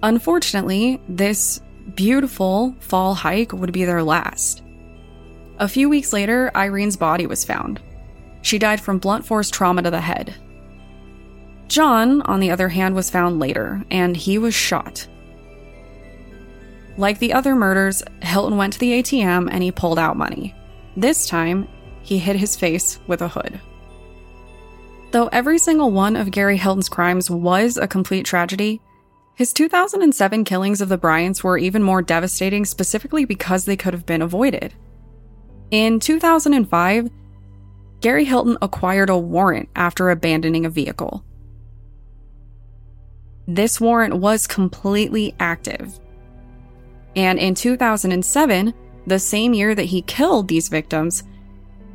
Unfortunately, 0.02 0.98
this 1.10 1.60
beautiful 1.94 2.74
fall 2.80 3.14
hike 3.14 3.52
would 3.52 3.70
be 3.70 3.84
their 3.84 4.02
last. 4.02 4.62
A 5.58 5.68
few 5.68 5.90
weeks 5.90 6.14
later, 6.14 6.50
Irene's 6.54 6.96
body 6.96 7.26
was 7.26 7.44
found. 7.44 7.78
She 8.40 8.58
died 8.58 8.80
from 8.80 9.00
blunt 9.00 9.26
force 9.26 9.50
trauma 9.50 9.82
to 9.82 9.90
the 9.90 10.00
head, 10.00 10.34
John, 11.68 12.22
on 12.22 12.40
the 12.40 12.50
other 12.50 12.70
hand, 12.70 12.94
was 12.94 13.10
found 13.10 13.40
later, 13.40 13.84
and 13.90 14.16
he 14.16 14.38
was 14.38 14.54
shot. 14.54 15.06
Like 16.98 17.20
the 17.20 17.32
other 17.32 17.54
murders, 17.54 18.02
Hilton 18.22 18.56
went 18.56 18.72
to 18.72 18.78
the 18.80 19.00
ATM 19.00 19.48
and 19.52 19.62
he 19.62 19.70
pulled 19.70 20.00
out 20.00 20.16
money. 20.16 20.54
This 20.96 21.26
time, 21.26 21.68
he 22.02 22.18
hid 22.18 22.34
his 22.34 22.56
face 22.56 22.98
with 23.06 23.22
a 23.22 23.28
hood. 23.28 23.60
Though 25.12 25.28
every 25.28 25.58
single 25.58 25.92
one 25.92 26.16
of 26.16 26.32
Gary 26.32 26.56
Hilton's 26.56 26.88
crimes 26.88 27.30
was 27.30 27.76
a 27.76 27.86
complete 27.86 28.26
tragedy, 28.26 28.80
his 29.36 29.52
2007 29.52 30.42
killings 30.42 30.80
of 30.80 30.88
the 30.88 30.98
Bryants 30.98 31.44
were 31.44 31.56
even 31.56 31.84
more 31.84 32.02
devastating 32.02 32.64
specifically 32.64 33.24
because 33.24 33.64
they 33.64 33.76
could 33.76 33.94
have 33.94 34.04
been 34.04 34.20
avoided. 34.20 34.74
In 35.70 36.00
2005, 36.00 37.08
Gary 38.00 38.24
Hilton 38.24 38.58
acquired 38.60 39.08
a 39.08 39.16
warrant 39.16 39.68
after 39.76 40.10
abandoning 40.10 40.66
a 40.66 40.70
vehicle. 40.70 41.24
This 43.46 43.80
warrant 43.80 44.16
was 44.16 44.48
completely 44.48 45.36
active. 45.38 46.00
And 47.16 47.38
in 47.38 47.54
2007, 47.54 48.74
the 49.06 49.18
same 49.18 49.54
year 49.54 49.74
that 49.74 49.84
he 49.84 50.02
killed 50.02 50.48
these 50.48 50.68
victims, 50.68 51.24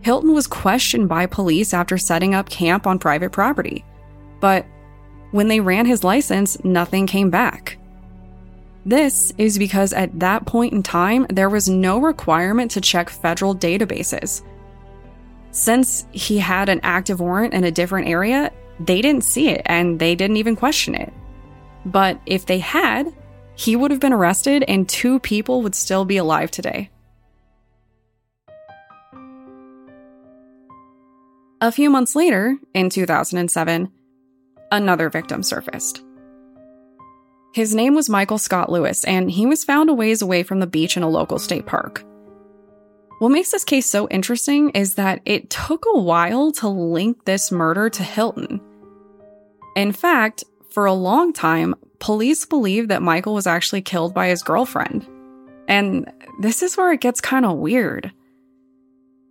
Hilton 0.02 0.34
was 0.34 0.48
questioned 0.48 1.08
by 1.08 1.26
police 1.26 1.74
after 1.74 1.98
setting 1.98 2.36
up 2.36 2.50
camp 2.50 2.86
on 2.86 3.00
private 3.00 3.32
property. 3.32 3.86
But 4.40 4.66
when 5.32 5.48
they 5.48 5.60
ran 5.60 5.86
his 5.86 6.04
license, 6.04 6.62
nothing 6.64 7.08
came 7.08 7.30
back. 7.30 7.78
This 8.86 9.32
is 9.38 9.58
because 9.58 9.94
at 9.94 10.20
that 10.20 10.46
point 10.46 10.74
in 10.74 10.84
time, 10.84 11.26
there 11.30 11.50
was 11.50 11.70
no 11.70 12.00
requirement 12.00 12.72
to 12.72 12.82
check 12.82 13.10
federal 13.10 13.56
databases. 13.56 14.42
Since 15.52 16.06
he 16.12 16.40
had 16.40 16.68
an 16.68 16.82
active 16.84 17.22
warrant 17.22 17.54
in 17.54 17.64
a 17.64 17.72
different 17.72 18.10
area, 18.10 18.52
they 18.80 19.02
didn't 19.02 19.24
see 19.24 19.50
it 19.50 19.62
and 19.66 20.00
they 20.00 20.16
didn't 20.16 20.38
even 20.38 20.56
question 20.56 20.96
it. 20.96 21.14
But 21.86 22.20
if 22.26 22.46
they 22.46 22.60
had, 22.60 23.14
he 23.56 23.76
would 23.76 23.92
have 23.92 24.00
been 24.00 24.14
arrested 24.14 24.64
and 24.68 24.88
two 24.88 25.20
people 25.20 25.62
would 25.62 25.76
still 25.76 26.06
be 26.06 26.18
alive 26.18 26.52
today. 26.52 26.90
A 31.62 31.72
few 31.72 31.90
months 31.90 32.16
later, 32.16 32.58
in 32.74 32.90
2007, 32.90 33.90
another 34.72 35.10
victim 35.10 35.44
surfaced. 35.44 36.04
His 37.54 37.74
name 37.74 37.94
was 37.96 38.10
Michael 38.10 38.40
Scott 38.40 38.72
Louis, 38.72 39.06
and 39.06 39.30
he 39.30 39.46
was 39.46 39.64
found 39.64 39.90
a 39.90 39.94
ways 39.94 40.22
away 40.22 40.44
from 40.44 40.60
the 40.60 40.68
beach 40.68 40.98
in 40.98 41.04
a 41.04 41.10
local 41.10 41.40
state 41.40 41.66
park. 41.66 42.04
What 43.20 43.30
makes 43.30 43.52
this 43.52 43.64
case 43.64 43.86
so 43.86 44.10
interesting 44.10 44.72
is 44.72 44.96
that 44.96 45.22
it 45.24 45.50
took 45.50 45.86
a 45.86 46.00
while 46.00 46.52
to 46.54 46.68
link 46.68 47.24
this 47.26 47.52
murder 47.52 47.90
to 47.92 48.04
Hilton. 48.04 48.60
In 49.76 49.92
fact, 49.92 50.44
for 50.72 50.86
a 50.86 50.94
long 50.94 51.32
time, 51.32 51.76
police 52.04 52.46
believe 52.46 52.90
that 52.90 53.02
Michael 53.02 53.34
was 53.34 53.48
actually 53.48 53.82
killed 53.82 54.14
by 54.14 54.28
his 54.28 54.44
girlfriend. 54.44 55.08
And 55.70 56.12
this 56.42 56.62
is 56.62 56.76
where 56.76 56.92
it 56.92 57.00
gets 57.00 57.22
kind 57.22 57.46
of 57.46 57.58
weird. 57.58 58.12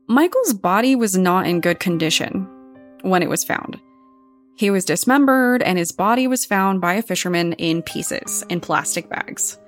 Michael's 0.09 0.55
body 0.55 0.97
was 0.97 1.15
not 1.15 1.47
in 1.47 1.61
good 1.61 1.81
condition 1.81 2.49
when 3.03 3.23
it 3.23 3.29
was 3.29 3.45
found. 3.45 3.79
He 4.57 4.71
was 4.71 4.87
dismembered, 4.87 5.63
and 5.63 5.77
his 5.77 5.93
body 5.93 6.27
was 6.27 6.47
found 6.47 6.81
by 6.81 6.95
a 6.95 7.03
fisherman 7.03 7.53
in 7.55 7.83
pieces 7.83 8.43
in 8.49 8.61
plastic 8.61 9.07
bags. 9.11 9.59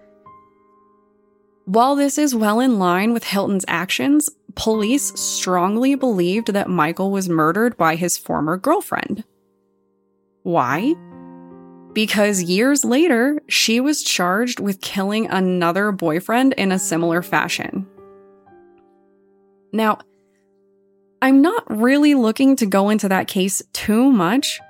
While 1.66 1.96
this 1.96 2.16
is 2.16 2.34
well 2.34 2.58
in 2.58 2.78
line 2.78 3.12
with 3.12 3.24
Hilton's 3.24 3.66
actions, 3.68 4.30
police 4.54 5.12
strongly 5.20 5.94
believed 5.94 6.54
that 6.54 6.70
Michael 6.70 7.10
was 7.10 7.28
murdered 7.28 7.76
by 7.76 7.96
his 7.96 8.16
former 8.16 8.56
girlfriend. 8.56 9.24
Why? 10.42 10.94
Because 11.94 12.42
years 12.42 12.84
later, 12.84 13.40
she 13.48 13.80
was 13.80 14.02
charged 14.02 14.60
with 14.60 14.80
killing 14.80 15.28
another 15.28 15.92
boyfriend 15.92 16.52
in 16.54 16.72
a 16.72 16.78
similar 16.78 17.22
fashion. 17.22 17.86
Now, 19.72 19.98
I'm 21.22 21.40
not 21.40 21.64
really 21.70 22.14
looking 22.14 22.56
to 22.56 22.66
go 22.66 22.90
into 22.90 23.08
that 23.08 23.28
case 23.28 23.62
too 23.72 24.10
much, 24.10 24.60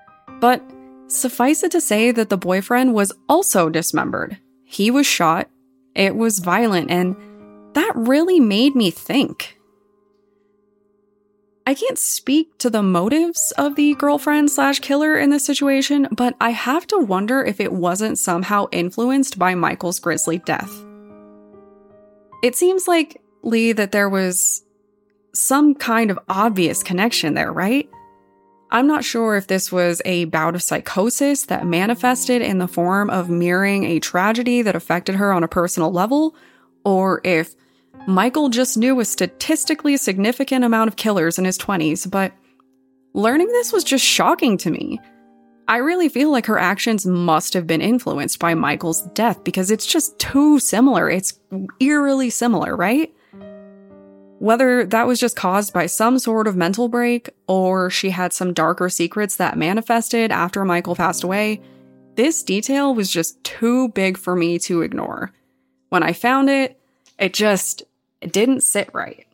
but 0.40 0.62
suffice 1.08 1.62
it 1.62 1.72
to 1.72 1.80
say 1.80 2.10
that 2.10 2.28
the 2.28 2.36
boyfriend 2.36 2.94
was 2.94 3.12
also 3.28 3.68
dismembered. 3.68 4.38
He 4.64 4.90
was 4.90 5.06
shot, 5.06 5.48
it 5.94 6.16
was 6.16 6.38
violent, 6.38 6.90
and 6.90 7.16
that 7.74 7.92
really 7.94 8.38
made 8.38 8.74
me 8.74 8.90
think. 8.90 9.53
I 11.66 11.72
can't 11.72 11.98
speak 11.98 12.58
to 12.58 12.68
the 12.68 12.82
motives 12.82 13.50
of 13.56 13.74
the 13.74 13.94
girlfriend 13.94 14.50
slash 14.50 14.80
killer 14.80 15.16
in 15.16 15.30
this 15.30 15.46
situation, 15.46 16.08
but 16.12 16.36
I 16.38 16.50
have 16.50 16.86
to 16.88 16.98
wonder 16.98 17.42
if 17.42 17.58
it 17.58 17.72
wasn't 17.72 18.18
somehow 18.18 18.66
influenced 18.70 19.38
by 19.38 19.54
Michael's 19.54 19.98
grisly 19.98 20.38
death. 20.38 20.70
It 22.42 22.54
seems 22.54 22.86
like, 22.86 23.22
Lee, 23.42 23.72
that 23.72 23.92
there 23.92 24.10
was 24.10 24.62
some 25.32 25.74
kind 25.74 26.10
of 26.10 26.18
obvious 26.28 26.82
connection 26.82 27.32
there, 27.32 27.50
right? 27.50 27.88
I'm 28.70 28.86
not 28.86 29.04
sure 29.04 29.34
if 29.36 29.46
this 29.46 29.72
was 29.72 30.02
a 30.04 30.26
bout 30.26 30.54
of 30.54 30.62
psychosis 30.62 31.46
that 31.46 31.66
manifested 31.66 32.42
in 32.42 32.58
the 32.58 32.68
form 32.68 33.08
of 33.08 33.30
mirroring 33.30 33.84
a 33.84 34.00
tragedy 34.00 34.60
that 34.60 34.76
affected 34.76 35.14
her 35.14 35.32
on 35.32 35.42
a 35.42 35.48
personal 35.48 35.90
level, 35.90 36.36
or 36.84 37.22
if 37.24 37.54
Michael 38.06 38.48
just 38.48 38.76
knew 38.76 39.00
a 39.00 39.04
statistically 39.04 39.96
significant 39.96 40.64
amount 40.64 40.88
of 40.88 40.96
killers 40.96 41.38
in 41.38 41.44
his 41.44 41.58
20s, 41.58 42.10
but 42.10 42.32
learning 43.14 43.48
this 43.48 43.72
was 43.72 43.84
just 43.84 44.04
shocking 44.04 44.56
to 44.58 44.70
me. 44.70 45.00
I 45.66 45.78
really 45.78 46.10
feel 46.10 46.30
like 46.30 46.44
her 46.46 46.58
actions 46.58 47.06
must 47.06 47.54
have 47.54 47.66
been 47.66 47.80
influenced 47.80 48.38
by 48.38 48.54
Michael's 48.54 49.02
death 49.14 49.42
because 49.44 49.70
it's 49.70 49.86
just 49.86 50.18
too 50.18 50.58
similar. 50.58 51.08
It's 51.08 51.40
eerily 51.80 52.28
similar, 52.28 52.76
right? 52.76 53.14
Whether 54.40 54.84
that 54.86 55.06
was 55.06 55.18
just 55.18 55.36
caused 55.36 55.72
by 55.72 55.86
some 55.86 56.18
sort 56.18 56.46
of 56.46 56.56
mental 56.56 56.88
break 56.88 57.30
or 57.48 57.88
she 57.88 58.10
had 58.10 58.34
some 58.34 58.52
darker 58.52 58.90
secrets 58.90 59.36
that 59.36 59.56
manifested 59.56 60.30
after 60.30 60.66
Michael 60.66 60.94
passed 60.94 61.24
away, 61.24 61.62
this 62.16 62.42
detail 62.42 62.94
was 62.94 63.10
just 63.10 63.42
too 63.42 63.88
big 63.88 64.18
for 64.18 64.36
me 64.36 64.58
to 64.60 64.82
ignore. 64.82 65.32
When 65.88 66.02
I 66.02 66.12
found 66.12 66.50
it, 66.50 66.78
it 67.18 67.34
just 67.34 67.82
it 68.20 68.32
didn't 68.32 68.62
sit 68.62 68.88
right. 68.92 69.26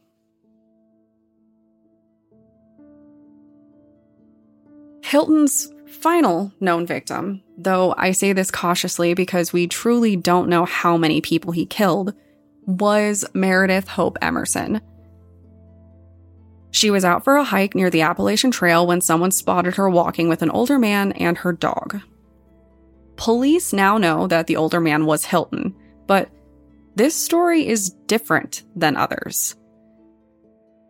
Hilton's 5.02 5.72
final 5.88 6.52
known 6.60 6.86
victim, 6.86 7.42
though 7.58 7.94
I 7.96 8.12
say 8.12 8.32
this 8.32 8.50
cautiously 8.50 9.14
because 9.14 9.52
we 9.52 9.66
truly 9.66 10.16
don't 10.16 10.48
know 10.48 10.64
how 10.64 10.96
many 10.96 11.20
people 11.20 11.52
he 11.52 11.66
killed, 11.66 12.14
was 12.64 13.24
Meredith 13.34 13.88
Hope 13.88 14.16
Emerson. 14.22 14.80
She 16.70 16.90
was 16.90 17.04
out 17.04 17.24
for 17.24 17.36
a 17.36 17.44
hike 17.44 17.74
near 17.74 17.90
the 17.90 18.02
Appalachian 18.02 18.52
Trail 18.52 18.86
when 18.86 19.00
someone 19.00 19.32
spotted 19.32 19.74
her 19.74 19.90
walking 19.90 20.28
with 20.28 20.42
an 20.42 20.50
older 20.50 20.78
man 20.78 21.12
and 21.12 21.36
her 21.38 21.52
dog. 21.52 22.00
Police 23.16 23.72
now 23.72 23.98
know 23.98 24.26
that 24.28 24.46
the 24.46 24.56
older 24.56 24.80
man 24.80 25.04
was 25.04 25.24
Hilton, 25.24 25.74
but 26.06 26.30
this 26.96 27.14
story 27.14 27.66
is 27.66 27.90
different 28.06 28.64
than 28.74 28.96
others. 28.96 29.56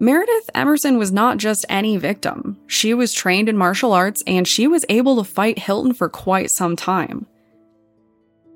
Meredith 0.03 0.49
Emerson 0.55 0.97
was 0.97 1.13
not 1.13 1.37
just 1.37 1.67
any 1.69 1.99
victim. 1.99 2.59
She 2.67 2.95
was 2.95 3.13
trained 3.13 3.51
in 3.51 3.59
martial 3.59 3.93
arts 3.93 4.23
and 4.27 4.49
she 4.49 4.67
was 4.67 4.87
able 4.89 5.17
to 5.17 5.31
fight 5.31 5.59
Hilton 5.59 5.93
for 5.93 6.09
quite 6.09 6.51
some 6.51 6.75
time. 6.75 7.27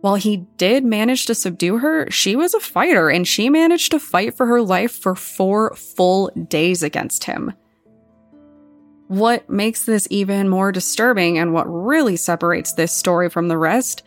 While 0.01 0.15
he 0.17 0.47
did 0.57 0.85
manage 0.85 1.27
to 1.27 1.35
subdue 1.35 1.79
her, 1.79 2.11
she 2.11 2.35
was 2.35 2.55
a 2.55 2.61
fighter 2.61 3.11
and 3.11 3.29
she 3.29 3.51
managed 3.51 3.91
to 3.93 3.99
fight 3.99 4.35
for 4.35 4.47
her 4.47 4.63
life 4.63 4.93
for 4.93 5.15
four 5.15 5.75
full 5.77 6.31
days 6.31 6.83
against 6.83 7.25
him. 7.25 7.53
What 9.09 9.49
makes 9.51 9.85
this 9.85 10.09
even 10.11 10.49
more 10.49 10.73
disturbing 10.73 11.39
and 11.39 11.53
what 11.53 11.65
really 11.65 12.17
separates 12.17 12.73
this 12.73 12.93
story 12.93 13.29
from 13.29 13.49
the 13.49 13.59
rest 13.59 14.03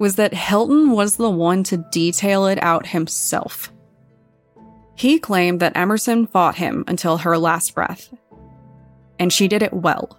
was 0.00 0.16
that 0.16 0.32
Hilton 0.32 0.92
was 0.92 1.16
the 1.16 1.30
one 1.30 1.62
to 1.64 1.76
detail 1.76 2.46
it 2.46 2.60
out 2.62 2.86
himself. 2.86 3.70
He 4.96 5.18
claimed 5.18 5.60
that 5.60 5.76
Emerson 5.76 6.26
fought 6.26 6.56
him 6.56 6.84
until 6.88 7.18
her 7.18 7.36
last 7.36 7.74
breath, 7.74 8.12
and 9.18 9.30
she 9.30 9.46
did 9.46 9.62
it 9.62 9.74
well. 9.74 10.18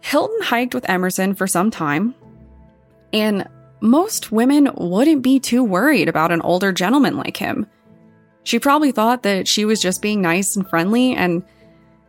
Hilton 0.00 0.40
hiked 0.40 0.74
with 0.74 0.88
Emerson 0.88 1.34
for 1.34 1.46
some 1.46 1.70
time, 1.70 2.14
and 3.12 3.46
most 3.82 4.32
women 4.32 4.70
wouldn't 4.76 5.20
be 5.22 5.38
too 5.38 5.62
worried 5.62 6.08
about 6.08 6.32
an 6.32 6.40
older 6.40 6.72
gentleman 6.72 7.18
like 7.18 7.36
him. 7.36 7.66
She 8.44 8.58
probably 8.58 8.92
thought 8.92 9.24
that 9.24 9.46
she 9.46 9.66
was 9.66 9.82
just 9.82 10.00
being 10.00 10.22
nice 10.22 10.56
and 10.56 10.66
friendly, 10.66 11.14
and 11.14 11.44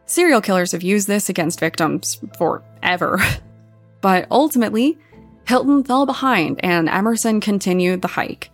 serial 0.06 0.40
killers 0.40 0.72
have 0.72 0.84
used 0.84 1.08
this 1.08 1.28
against 1.28 1.60
victims 1.60 2.22
forever. 2.38 3.20
but 4.02 4.28
ultimately, 4.30 4.98
Hilton 5.48 5.84
fell 5.84 6.06
behind 6.06 6.60
and 6.64 6.90
Emerson 6.90 7.40
continued 7.40 8.02
the 8.02 8.08
hike. 8.10 8.50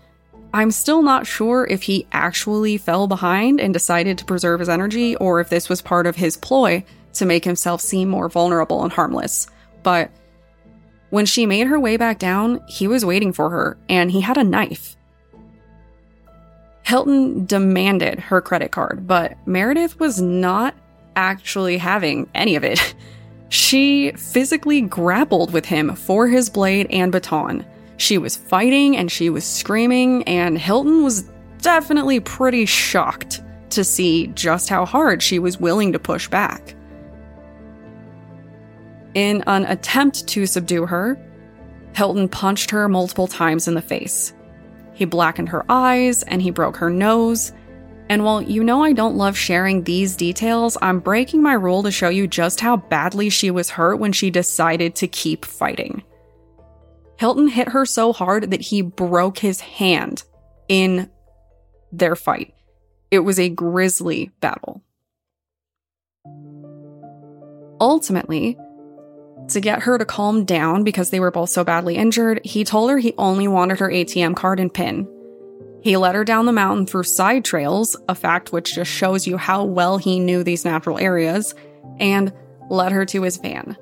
I'm 0.53 0.71
still 0.71 1.01
not 1.01 1.27
sure 1.27 1.67
if 1.69 1.83
he 1.83 2.07
actually 2.11 2.77
fell 2.77 3.07
behind 3.07 3.59
and 3.59 3.73
decided 3.73 4.17
to 4.17 4.25
preserve 4.25 4.59
his 4.59 4.69
energy 4.69 5.15
or 5.17 5.39
if 5.39 5.49
this 5.49 5.69
was 5.69 5.81
part 5.81 6.07
of 6.07 6.15
his 6.15 6.37
ploy 6.37 6.83
to 7.13 7.25
make 7.25 7.43
himself 7.43 7.81
seem 7.81 8.09
more 8.09 8.29
vulnerable 8.29 8.83
and 8.83 8.91
harmless. 8.91 9.47
But 9.83 10.11
when 11.09 11.25
she 11.25 11.45
made 11.45 11.67
her 11.67 11.79
way 11.79 11.97
back 11.97 12.19
down, 12.19 12.61
he 12.67 12.87
was 12.87 13.05
waiting 13.05 13.33
for 13.33 13.49
her, 13.49 13.77
and 13.87 14.11
he 14.11 14.21
had 14.21 14.37
a 14.37 14.43
knife. 14.43 14.95
Hilton 16.83 17.45
demanded 17.45 18.19
her 18.19 18.41
credit 18.41 18.71
card, 18.71 19.07
but 19.07 19.37
Meredith 19.45 19.99
was 19.99 20.21
not 20.21 20.75
actually 21.15 21.77
having 21.77 22.29
any 22.33 22.55
of 22.55 22.63
it. 22.63 22.95
She 23.49 24.11
physically 24.11 24.81
grappled 24.81 25.53
with 25.53 25.65
him 25.65 25.95
for 25.95 26.27
his 26.27 26.49
blade 26.49 26.87
and 26.89 27.11
baton. 27.11 27.65
She 27.97 28.17
was 28.17 28.35
fighting 28.35 28.95
and 28.97 29.11
she 29.11 29.29
was 29.29 29.45
screaming, 29.45 30.23
and 30.23 30.57
Hilton 30.57 31.03
was 31.03 31.29
definitely 31.61 32.19
pretty 32.19 32.65
shocked 32.65 33.41
to 33.71 33.83
see 33.83 34.27
just 34.27 34.69
how 34.69 34.85
hard 34.85 35.23
she 35.23 35.39
was 35.39 35.59
willing 35.59 35.93
to 35.93 35.99
push 35.99 36.27
back. 36.27 36.75
In 39.13 39.43
an 39.47 39.65
attempt 39.65 40.27
to 40.27 40.45
subdue 40.45 40.85
her, 40.85 41.17
Hilton 41.95 42.29
punched 42.29 42.69
her 42.69 42.87
multiple 42.87 43.27
times 43.27 43.67
in 43.67 43.73
the 43.73 43.81
face. 43.81 44.33
He 44.93 45.05
blackened 45.05 45.49
her 45.49 45.65
eyes 45.69 46.21
and 46.23 46.41
he 46.41 46.51
broke 46.51 46.77
her 46.77 46.89
nose. 46.89 47.51
And 48.09 48.23
while 48.23 48.41
you 48.41 48.63
know 48.63 48.83
I 48.83 48.93
don't 48.93 49.17
love 49.17 49.37
sharing 49.37 49.83
these 49.83 50.15
details, 50.15 50.77
I'm 50.81 50.99
breaking 50.99 51.41
my 51.41 51.53
rule 51.53 51.83
to 51.83 51.91
show 51.91 52.09
you 52.09 52.27
just 52.27 52.61
how 52.61 52.77
badly 52.77 53.29
she 53.29 53.51
was 53.51 53.69
hurt 53.69 53.97
when 53.97 54.13
she 54.13 54.29
decided 54.29 54.95
to 54.95 55.07
keep 55.07 55.43
fighting. 55.43 56.03
Hilton 57.19 57.47
hit 57.47 57.69
her 57.69 57.85
so 57.85 58.13
hard 58.13 58.51
that 58.51 58.61
he 58.61 58.81
broke 58.81 59.39
his 59.39 59.59
hand 59.59 60.23
in 60.69 61.09
their 61.91 62.15
fight. 62.15 62.53
It 63.11 63.19
was 63.19 63.39
a 63.39 63.49
grisly 63.49 64.31
battle. 64.39 64.83
Ultimately, 67.79 68.57
to 69.49 69.61
get 69.61 69.83
her 69.83 69.97
to 69.97 70.05
calm 70.05 70.45
down 70.45 70.83
because 70.83 71.09
they 71.09 71.19
were 71.19 71.31
both 71.31 71.49
so 71.49 71.63
badly 71.63 71.95
injured, 71.95 72.41
he 72.43 72.63
told 72.63 72.89
her 72.89 72.97
he 72.97 73.13
only 73.17 73.47
wanted 73.47 73.79
her 73.79 73.89
ATM 73.89 74.35
card 74.35 74.59
and 74.59 74.73
PIN. 74.73 75.07
He 75.81 75.97
led 75.97 76.15
her 76.15 76.23
down 76.23 76.45
the 76.45 76.51
mountain 76.51 76.85
through 76.85 77.03
side 77.03 77.45
trails, 77.45 77.95
a 78.09 78.15
fact 78.15 78.51
which 78.51 78.75
just 78.75 78.91
shows 78.91 79.27
you 79.27 79.37
how 79.37 79.63
well 79.63 79.97
he 79.97 80.19
knew 80.19 80.43
these 80.43 80.65
natural 80.65 80.97
areas, 80.97 81.53
and 81.99 82.33
led 82.69 82.91
her 82.91 83.05
to 83.05 83.21
his 83.21 83.37
van. 83.37 83.77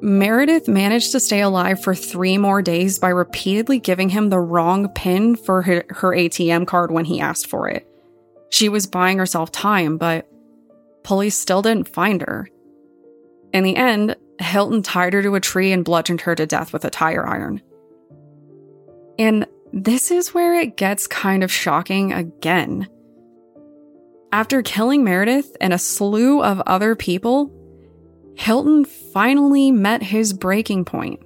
Meredith 0.00 0.66
managed 0.66 1.12
to 1.12 1.20
stay 1.20 1.42
alive 1.42 1.80
for 1.80 1.94
three 1.94 2.36
more 2.36 2.60
days 2.60 2.98
by 2.98 3.08
repeatedly 3.08 3.78
giving 3.78 4.08
him 4.08 4.30
the 4.30 4.40
wrong 4.40 4.88
PIN 4.88 5.36
for 5.36 5.62
her, 5.62 5.84
her, 5.90 6.10
ATM 6.10 6.66
card 6.66 6.90
when 6.90 7.04
he 7.04 7.20
asked 7.20 7.46
for 7.46 7.68
it. 7.68 7.86
She 8.50 8.68
was 8.68 8.88
buying 8.88 9.18
herself 9.18 9.52
time, 9.52 9.98
but 9.98 10.28
police 11.04 11.36
still 11.36 11.62
didn't 11.62 11.88
find 11.88 12.20
her. 12.20 12.48
In 13.52 13.62
the 13.62 13.76
end, 13.76 14.16
Hilton 14.40 14.82
tied 14.82 15.12
her 15.12 15.22
to 15.22 15.36
a 15.36 15.40
tree 15.40 15.70
and 15.70 15.84
bludgeoned 15.84 16.22
her 16.22 16.34
to 16.34 16.46
death 16.46 16.72
with 16.72 16.84
a 16.84 16.90
tire 16.90 17.24
iron. 17.24 17.62
And 19.20 19.46
this 19.72 20.10
is 20.10 20.34
where 20.34 20.54
it 20.54 20.76
gets 20.76 21.06
kind 21.06 21.42
of 21.42 21.50
shocking 21.50 22.12
again. 22.12 22.88
After 24.30 24.62
killing 24.62 25.04
Meredith 25.04 25.56
and 25.60 25.72
a 25.72 25.78
slew 25.78 26.42
of 26.42 26.60
other 26.66 26.94
people, 26.94 27.50
Hilton 28.34 28.84
finally 28.84 29.70
met 29.70 30.02
his 30.02 30.32
breaking 30.32 30.84
point. 30.84 31.20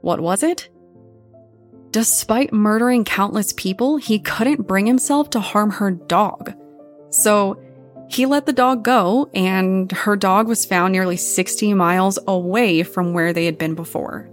What 0.00 0.20
was 0.20 0.42
it? 0.42 0.68
Despite 1.90 2.52
murdering 2.52 3.04
countless 3.04 3.52
people, 3.54 3.96
he 3.96 4.18
couldn't 4.18 4.66
bring 4.66 4.86
himself 4.86 5.30
to 5.30 5.40
harm 5.40 5.70
her 5.70 5.90
dog. 5.90 6.52
So 7.10 7.60
he 8.08 8.26
let 8.26 8.46
the 8.46 8.52
dog 8.52 8.84
go, 8.84 9.30
and 9.34 9.90
her 9.90 10.16
dog 10.16 10.48
was 10.48 10.64
found 10.64 10.92
nearly 10.92 11.16
60 11.16 11.74
miles 11.74 12.18
away 12.26 12.82
from 12.82 13.12
where 13.12 13.32
they 13.32 13.46
had 13.46 13.58
been 13.58 13.74
before. 13.74 14.28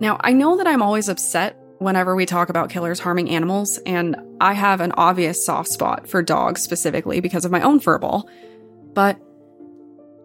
Now, 0.00 0.18
I 0.20 0.32
know 0.32 0.56
that 0.56 0.66
I'm 0.66 0.82
always 0.82 1.08
upset 1.08 1.56
whenever 1.78 2.16
we 2.16 2.26
talk 2.26 2.48
about 2.48 2.70
killers 2.70 3.00
harming 3.00 3.30
animals, 3.30 3.78
and 3.86 4.16
I 4.40 4.54
have 4.54 4.80
an 4.80 4.92
obvious 4.92 5.44
soft 5.44 5.68
spot 5.68 6.08
for 6.08 6.22
dogs 6.22 6.62
specifically 6.62 7.20
because 7.20 7.44
of 7.44 7.52
my 7.52 7.60
own 7.62 7.80
furball. 7.80 8.28
But 8.94 9.18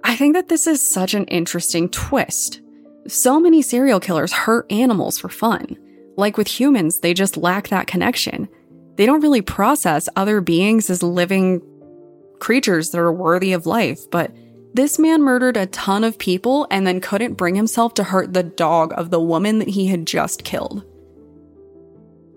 I 0.04 0.16
think 0.16 0.34
that 0.34 0.48
this 0.48 0.66
is 0.68 0.82
such 0.82 1.14
an 1.14 1.26
interesting 1.26 1.90
twist. 1.90 2.62
So 3.08 3.40
many 3.40 3.62
serial 3.62 4.00
killers 4.00 4.32
hurt 4.32 4.72
animals 4.72 5.18
for 5.18 5.30
fun. 5.30 5.78
Like 6.18 6.38
with 6.38 6.48
humans, 6.48 7.00
they 7.00 7.14
just 7.14 7.38
lack 7.38 7.68
that 7.68 7.88
connection. 7.88 8.48
They 8.96 9.06
don't 9.06 9.22
really 9.22 9.42
process 9.42 10.08
other 10.16 10.40
beings 10.40 10.90
as 10.90 11.04
living 11.04 11.62
creatures 12.40 12.92
that 12.92 13.00
are 13.00 13.12
worthy 13.12 13.54
of 13.54 13.66
life, 13.66 14.00
but 14.10 14.32
this 14.76 15.00
man 15.00 15.24
murdered 15.24 15.56
a 15.56 15.68
ton 15.68 16.04
of 16.04 16.18
people 16.18 16.68
and 16.70 16.86
then 16.86 17.00
couldn't 17.00 17.36
bring 17.36 17.56
himself 17.56 17.94
to 17.94 18.04
hurt 18.04 18.34
the 18.34 18.44
dog 18.44 18.94
of 18.98 19.10
the 19.10 19.22
woman 19.22 19.60
that 19.60 19.70
he 19.70 19.88
had 19.88 20.06
just 20.06 20.44
killed. 20.44 20.84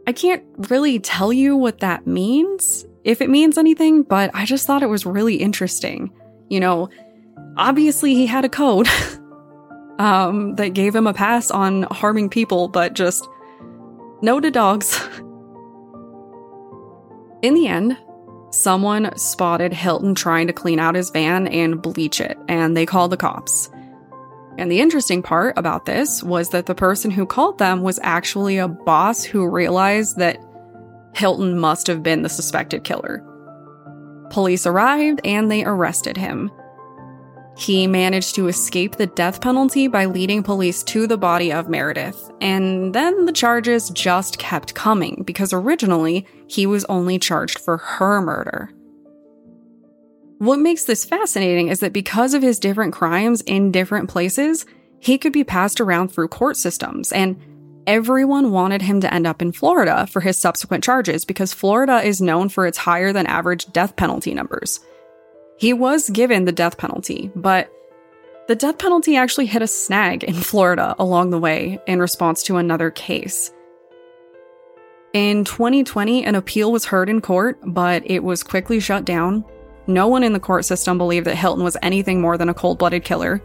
I 0.07 0.13
can't 0.13 0.45
really 0.71 1.01
tell 1.01 1.33
you 1.33 1.57
what 1.57 1.81
that 1.81 2.07
means, 2.07 2.87
if 3.03 3.21
it 3.21 3.29
means 3.29 3.59
anything, 3.59 4.05
but 4.05 4.31
I 4.35 4.45
just 4.45 4.69
thought 4.69 4.85
it 4.85 4.89
was 4.89 5.05
really 5.05 5.35
interesting. 5.35 6.13
You 6.49 6.61
know, 6.61 6.91
obviously 7.57 8.15
he 8.15 8.27
had 8.27 8.45
a 8.45 8.49
code 8.49 8.87
um, 9.99 10.55
that 10.55 10.75
gave 10.75 10.95
him 10.95 11.09
a 11.09 11.15
pass 11.15 11.51
on 11.51 11.83
harming 11.91 12.31
people, 12.31 12.69
but 12.69 12.93
just 12.93 13.29
no 14.23 14.39
to 14.39 14.53
dogs. 14.53 14.97
In 17.43 17.55
the 17.55 17.67
end, 17.67 17.97
someone 18.51 19.17
spotted 19.17 19.73
Hilton 19.73 20.15
trying 20.15 20.47
to 20.47 20.53
clean 20.53 20.79
out 20.79 20.95
his 20.95 21.11
van 21.11 21.47
and 21.49 21.81
bleach 21.83 22.21
it, 22.21 22.39
and 22.49 22.77
they 22.77 22.87
called 22.87 23.13
the 23.13 23.17
cops. 23.17 23.71
And 24.59 24.71
the 24.73 24.81
interesting 24.81 25.23
part 25.23 25.57
about 25.57 25.85
this 25.87 26.23
was 26.23 26.51
that 26.51 26.67
the 26.67 26.75
person 26.75 27.11
who 27.11 27.27
called 27.27 27.59
them 27.59 27.83
was 27.83 28.01
actually 28.03 28.59
a 28.59 28.67
boss 28.67 29.23
who 29.23 29.49
realized 29.49 30.17
that 30.19 30.43
Hilton 31.15 31.59
must 31.59 31.87
have 31.87 32.03
been 32.03 32.23
the 32.23 32.29
suspected 32.29 32.83
killer. 32.83 33.25
Police 34.31 34.67
arrived 34.67 35.21
and 35.25 35.51
they 35.51 35.65
arrested 35.65 36.17
him. 36.17 36.51
He 37.59 37.89
managed 37.89 38.37
to 38.37 38.47
escape 38.47 38.95
the 38.95 39.09
death 39.09 39.41
penalty 39.41 39.89
by 39.89 40.05
leading 40.05 40.45
police 40.45 40.85
to 40.85 41.09
the 41.09 41.19
body 41.19 41.53
of 41.53 41.69
Meredith, 41.69 42.31
and 42.41 42.95
then 42.95 43.27
the 43.27 43.33
charges 43.33 43.91
just 43.91 44.39
kept 44.39 44.77
coming 44.77 45.25
because 45.27 45.53
originally 45.53 46.25
he 46.47 46.67
was 46.67 46.85
only 46.85 47.19
charged 47.19 47.59
for 47.59 47.79
her 47.79 48.21
murder. 48.21 48.71
What 50.39 50.61
makes 50.61 50.85
this 50.85 51.05
fascinating 51.05 51.67
is 51.67 51.81
that 51.81 51.93
because 51.93 52.33
of 52.33 52.43
his 52.43 52.61
different 52.61 52.95
crimes 52.95 53.41
in 53.41 53.73
different 53.73 54.09
places, 54.09 54.65
he 55.01 55.19
could 55.19 55.33
be 55.33 55.43
passed 55.43 55.81
around 55.81 56.13
through 56.13 56.29
court 56.29 56.57
systems, 56.57 57.11
and 57.11 57.37
everyone 57.89 58.53
wanted 58.53 58.83
him 58.83 59.01
to 59.01 59.13
end 59.13 59.27
up 59.27 59.43
in 59.43 59.51
Florida 59.51 60.07
for 60.07 60.21
his 60.21 60.39
subsequent 60.39 60.85
charges 60.85 61.25
because 61.25 61.53
Florida 61.53 62.03
is 62.05 62.21
known 62.21 62.51
for 62.51 62.69
its 62.69 62.79
higher 62.79 63.13
than 63.13 63.27
average 63.27 63.67
death 63.73 63.97
penalty 63.97 64.33
numbers. 64.33 64.79
He 65.59 65.73
was 65.73 66.09
given 66.11 66.45
the 66.45 66.53
death 66.53 66.79
penalty, 66.79 67.31
but 67.35 67.73
the 68.47 68.57
death 68.57 68.79
penalty 68.79 69.17
actually 69.17 69.47
hit 69.47 69.61
a 69.61 69.67
snag 69.67 70.25
in 70.25 70.35
Florida 70.35 70.95
along 70.99 71.31
the 71.31 71.39
way 71.39 71.79
in 71.87 72.01
response 72.01 72.43
to 72.45 72.57
another 72.57 72.91
case. 72.91 73.53
In 75.13 75.45
2020, 75.45 76.25
an 76.25 76.35
appeal 76.35 76.71
was 76.71 76.85
heard 76.85 77.09
in 77.09 77.21
court, 77.21 77.59
but 77.65 78.03
it 78.07 78.23
was 78.23 78.43
quickly 78.43 78.79
shut 78.79 79.05
down 79.05 79.45
no 79.89 80.07
one 80.07 80.23
in 80.23 80.35
the 80.35 80.41
court 80.41 80.67
system 80.67 80.99
believed 80.99 81.27
that 81.27 81.37
Hilton 81.37 81.65
was 81.65 81.79
anything 81.83 82.21
more 82.21 82.37
than 82.37 82.51
a 82.51 82.55
cold 82.55 82.79
blooded 82.79 83.05
killer. 83.05 83.43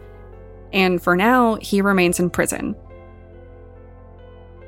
And 0.74 1.02
for 1.02 1.16
now, 1.16 1.54
he 1.56 1.80
remains 1.80 2.20
in 2.20 2.28
prison. 2.28 2.76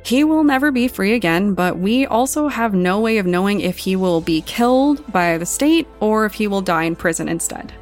He 0.06 0.22
will 0.22 0.44
never 0.44 0.70
be 0.70 0.86
free 0.86 1.14
again, 1.14 1.54
but 1.54 1.80
we 1.80 2.06
also 2.06 2.46
have 2.46 2.72
no 2.72 3.00
way 3.00 3.18
of 3.18 3.26
knowing 3.26 3.60
if 3.60 3.76
he 3.76 3.96
will 3.96 4.20
be 4.20 4.40
killed 4.40 5.04
by 5.10 5.36
the 5.36 5.44
state 5.44 5.88
or 5.98 6.24
if 6.24 6.34
he 6.34 6.46
will 6.46 6.60
die 6.60 6.84
in 6.84 6.94
prison 6.94 7.28
instead. 7.28 7.72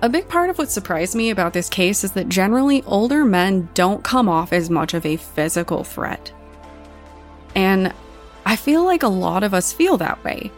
A 0.00 0.08
big 0.08 0.28
part 0.28 0.50
of 0.50 0.58
what 0.58 0.68
surprised 0.68 1.14
me 1.14 1.30
about 1.30 1.52
this 1.52 1.68
case 1.68 2.02
is 2.02 2.10
that 2.10 2.28
generally 2.28 2.82
older 2.88 3.24
men 3.24 3.68
don't 3.72 4.02
come 4.02 4.28
off 4.28 4.52
as 4.52 4.68
much 4.68 4.94
of 4.94 5.06
a 5.06 5.16
physical 5.16 5.84
threat. 5.84 6.32
And 7.54 7.94
I 8.44 8.56
feel 8.56 8.82
like 8.82 9.04
a 9.04 9.08
lot 9.08 9.44
of 9.44 9.54
us 9.54 9.72
feel 9.72 9.96
that 9.98 10.24
way. 10.24 10.50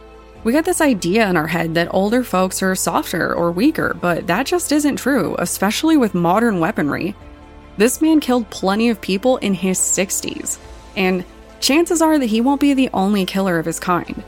We 0.43 0.51
got 0.51 0.65
this 0.65 0.81
idea 0.81 1.29
in 1.29 1.37
our 1.37 1.45
head 1.45 1.75
that 1.75 1.93
older 1.93 2.23
folks 2.23 2.63
are 2.63 2.73
softer 2.73 3.35
or 3.35 3.51
weaker, 3.51 3.93
but 4.01 4.25
that 4.25 4.47
just 4.47 4.71
isn't 4.71 4.95
true, 4.95 5.35
especially 5.37 5.95
with 5.95 6.15
modern 6.15 6.59
weaponry. 6.59 7.15
This 7.77 8.01
man 8.01 8.19
killed 8.19 8.49
plenty 8.49 8.89
of 8.89 9.01
people 9.01 9.37
in 9.37 9.53
his 9.53 9.79
60s, 9.79 10.57
and 10.95 11.25
chances 11.59 12.01
are 12.01 12.17
that 12.17 12.27
he 12.27 12.41
won't 12.41 12.61
be 12.61 12.73
the 12.73 12.89
only 12.93 13.25
killer 13.25 13.59
of 13.59 13.65
his 13.65 13.79
kind. 13.79 14.23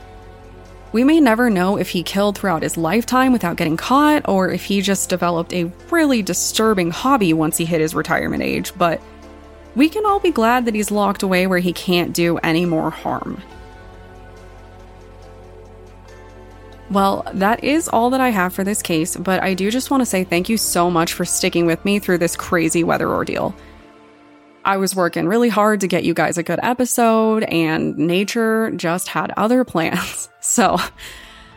We 0.92 1.04
may 1.04 1.20
never 1.20 1.50
know 1.50 1.76
if 1.76 1.90
he 1.90 2.02
killed 2.02 2.36
throughout 2.36 2.62
his 2.62 2.76
lifetime 2.76 3.32
without 3.32 3.56
getting 3.56 3.76
caught, 3.76 4.28
or 4.28 4.50
if 4.50 4.64
he 4.64 4.80
just 4.80 5.10
developed 5.10 5.52
a 5.52 5.70
really 5.90 6.22
disturbing 6.22 6.90
hobby 6.90 7.32
once 7.32 7.56
he 7.56 7.64
hit 7.64 7.80
his 7.80 7.94
retirement 7.94 8.42
age, 8.42 8.72
but 8.76 9.00
we 9.76 9.88
can 9.88 10.04
all 10.04 10.20
be 10.20 10.30
glad 10.30 10.64
that 10.64 10.74
he's 10.74 10.90
locked 10.90 11.22
away 11.22 11.46
where 11.46 11.58
he 11.58 11.72
can't 11.72 12.12
do 12.12 12.38
any 12.38 12.64
more 12.64 12.90
harm. 12.90 13.42
Well, 16.90 17.24
that 17.34 17.62
is 17.62 17.88
all 17.88 18.10
that 18.10 18.20
I 18.20 18.30
have 18.30 18.54
for 18.54 18.64
this 18.64 18.80
case, 18.80 19.14
but 19.14 19.42
I 19.42 19.52
do 19.52 19.70
just 19.70 19.90
want 19.90 20.00
to 20.00 20.06
say 20.06 20.24
thank 20.24 20.48
you 20.48 20.56
so 20.56 20.90
much 20.90 21.12
for 21.12 21.26
sticking 21.26 21.66
with 21.66 21.84
me 21.84 21.98
through 21.98 22.18
this 22.18 22.34
crazy 22.34 22.82
weather 22.82 23.10
ordeal. 23.10 23.54
I 24.64 24.78
was 24.78 24.96
working 24.96 25.26
really 25.26 25.50
hard 25.50 25.80
to 25.80 25.86
get 25.86 26.04
you 26.04 26.14
guys 26.14 26.38
a 26.38 26.42
good 26.42 26.60
episode, 26.62 27.44
and 27.44 27.96
nature 27.98 28.70
just 28.70 29.08
had 29.08 29.32
other 29.36 29.64
plans. 29.72 30.28
So, 30.40 30.78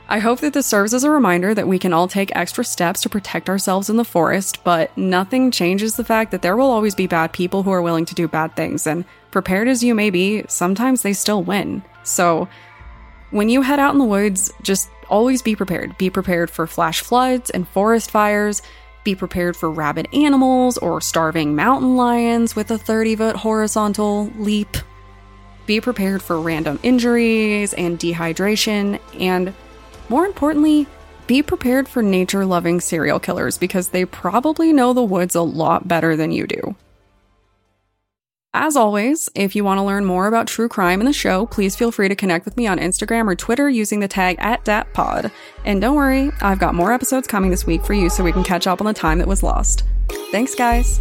I 0.10 0.20
hope 0.20 0.39
that 0.41 0.52
this 0.52 0.65
serves 0.65 0.94
as 0.94 1.06
a 1.06 1.10
reminder 1.10 1.54
that 1.54 1.67
we 1.70 1.80
can 1.80 1.94
all 1.94 2.10
take 2.10 2.36
extra 2.36 2.65
steps 2.65 3.02
to 3.02 3.10
protect 3.10 3.48
ourselves 3.48 3.89
in 3.89 3.96
the 3.96 4.04
forest, 4.04 4.62
but 4.65 4.96
nothing 4.98 5.52
changes 5.52 5.96
the 5.96 6.04
fact 6.04 6.32
that 6.32 6.41
there 6.41 6.58
will 6.58 6.70
always 6.70 6.96
be 6.96 7.08
bad 7.08 7.32
people 7.32 7.63
who 7.63 7.72
are 7.72 7.82
willing 7.82 8.04
to 8.06 8.15
do 8.15 8.28
bad 8.28 8.58
things, 8.58 8.86
and 8.86 9.06
prepared 9.32 9.70
as 9.70 9.82
you 9.82 9.96
may 9.96 10.10
be, 10.10 10.44
sometimes 10.50 11.02
they 11.02 11.13
still 11.13 11.41
win. 11.41 11.82
So, 12.04 12.50
when 13.30 13.48
you 13.48 13.62
head 13.62 13.80
out 13.80 13.94
in 13.94 14.00
the 14.00 14.06
woods, 14.06 14.52
just 14.62 14.89
always 15.12 15.43
be 15.43 15.56
prepared. 15.56 15.97
Be 15.97 16.10
prepared 16.10 16.50
for 16.50 16.65
flash 16.65 17.02
floods 17.02 17.52
and 17.52 17.67
forest 17.67 18.10
fires. 18.10 18.63
Be 19.04 19.13
prepared 19.13 19.56
for 19.56 19.69
rabid 19.69 20.08
animals 20.13 20.78
or 20.78 21.02
starving 21.02 21.56
mountain 21.56 21.95
lions 21.95 22.56
with 22.56 22.71
a 22.71 22.78
30 22.78 23.15
foot 23.17 23.36
horizontal 23.36 24.32
leap. 24.38 24.78
Be 25.67 25.80
prepared 25.82 26.21
for 26.21 26.39
random 26.41 26.80
injuries 26.82 27.74
and 27.74 28.00
dehydration. 28.00 29.00
And 29.19 29.54
more 30.10 30.26
importantly, 30.26 30.88
be 31.28 31.43
prepared 31.43 31.88
for 31.88 32.02
nature 32.02 32.45
loving 32.45 32.82
serial 32.82 33.19
killers 33.19 33.58
because 33.58 33.89
they 33.89 34.06
probably 34.06 34.74
know 34.74 34.93
the 34.93 35.04
woods 35.04 35.36
a 35.36 35.41
lot 35.41 35.88
better 35.88 36.15
than 36.15 36.32
you 36.32 36.47
do. 36.47 36.76
As 38.54 38.76
always, 38.76 39.30
if 39.34 39.56
you 39.56 39.64
want 39.64 39.78
to 39.78 39.84
learn 39.84 40.04
more 40.04 40.28
about 40.28 40.46
true 40.46 40.68
crime 40.68 41.00
in 41.00 41.06
the 41.06 41.14
show, 41.14 41.46
please 41.46 41.78
feel 41.78 41.90
free 41.90 42.10
to 42.10 42.18
connect 42.18 42.44
with 42.44 42.58
me 42.58 42.68
on 42.68 42.80
Instagram 42.80 43.26
or 43.28 43.36
Twitter 43.36 43.70
using 43.70 44.02
the 44.02 44.10
tag 44.10 44.36
at 44.40 44.66
DatPod. 44.66 45.32
And 45.64 45.80
don't 45.80 45.96
worry, 45.96 46.32
I've 46.42 46.60
got 46.60 46.76
more 46.76 46.92
episodes 46.92 47.28
coming 47.28 47.50
this 47.50 47.66
week 47.66 47.86
for 47.86 47.94
you 47.94 48.10
so 48.10 48.26
we 48.26 48.34
can 48.34 48.44
catch 48.44 48.68
up 48.68 48.82
on 48.82 48.88
the 48.88 48.94
time 48.94 49.20
that 49.20 49.28
was 49.28 49.42
lost. 49.42 49.86
Thanks, 50.32 50.54
guys. 50.54 51.00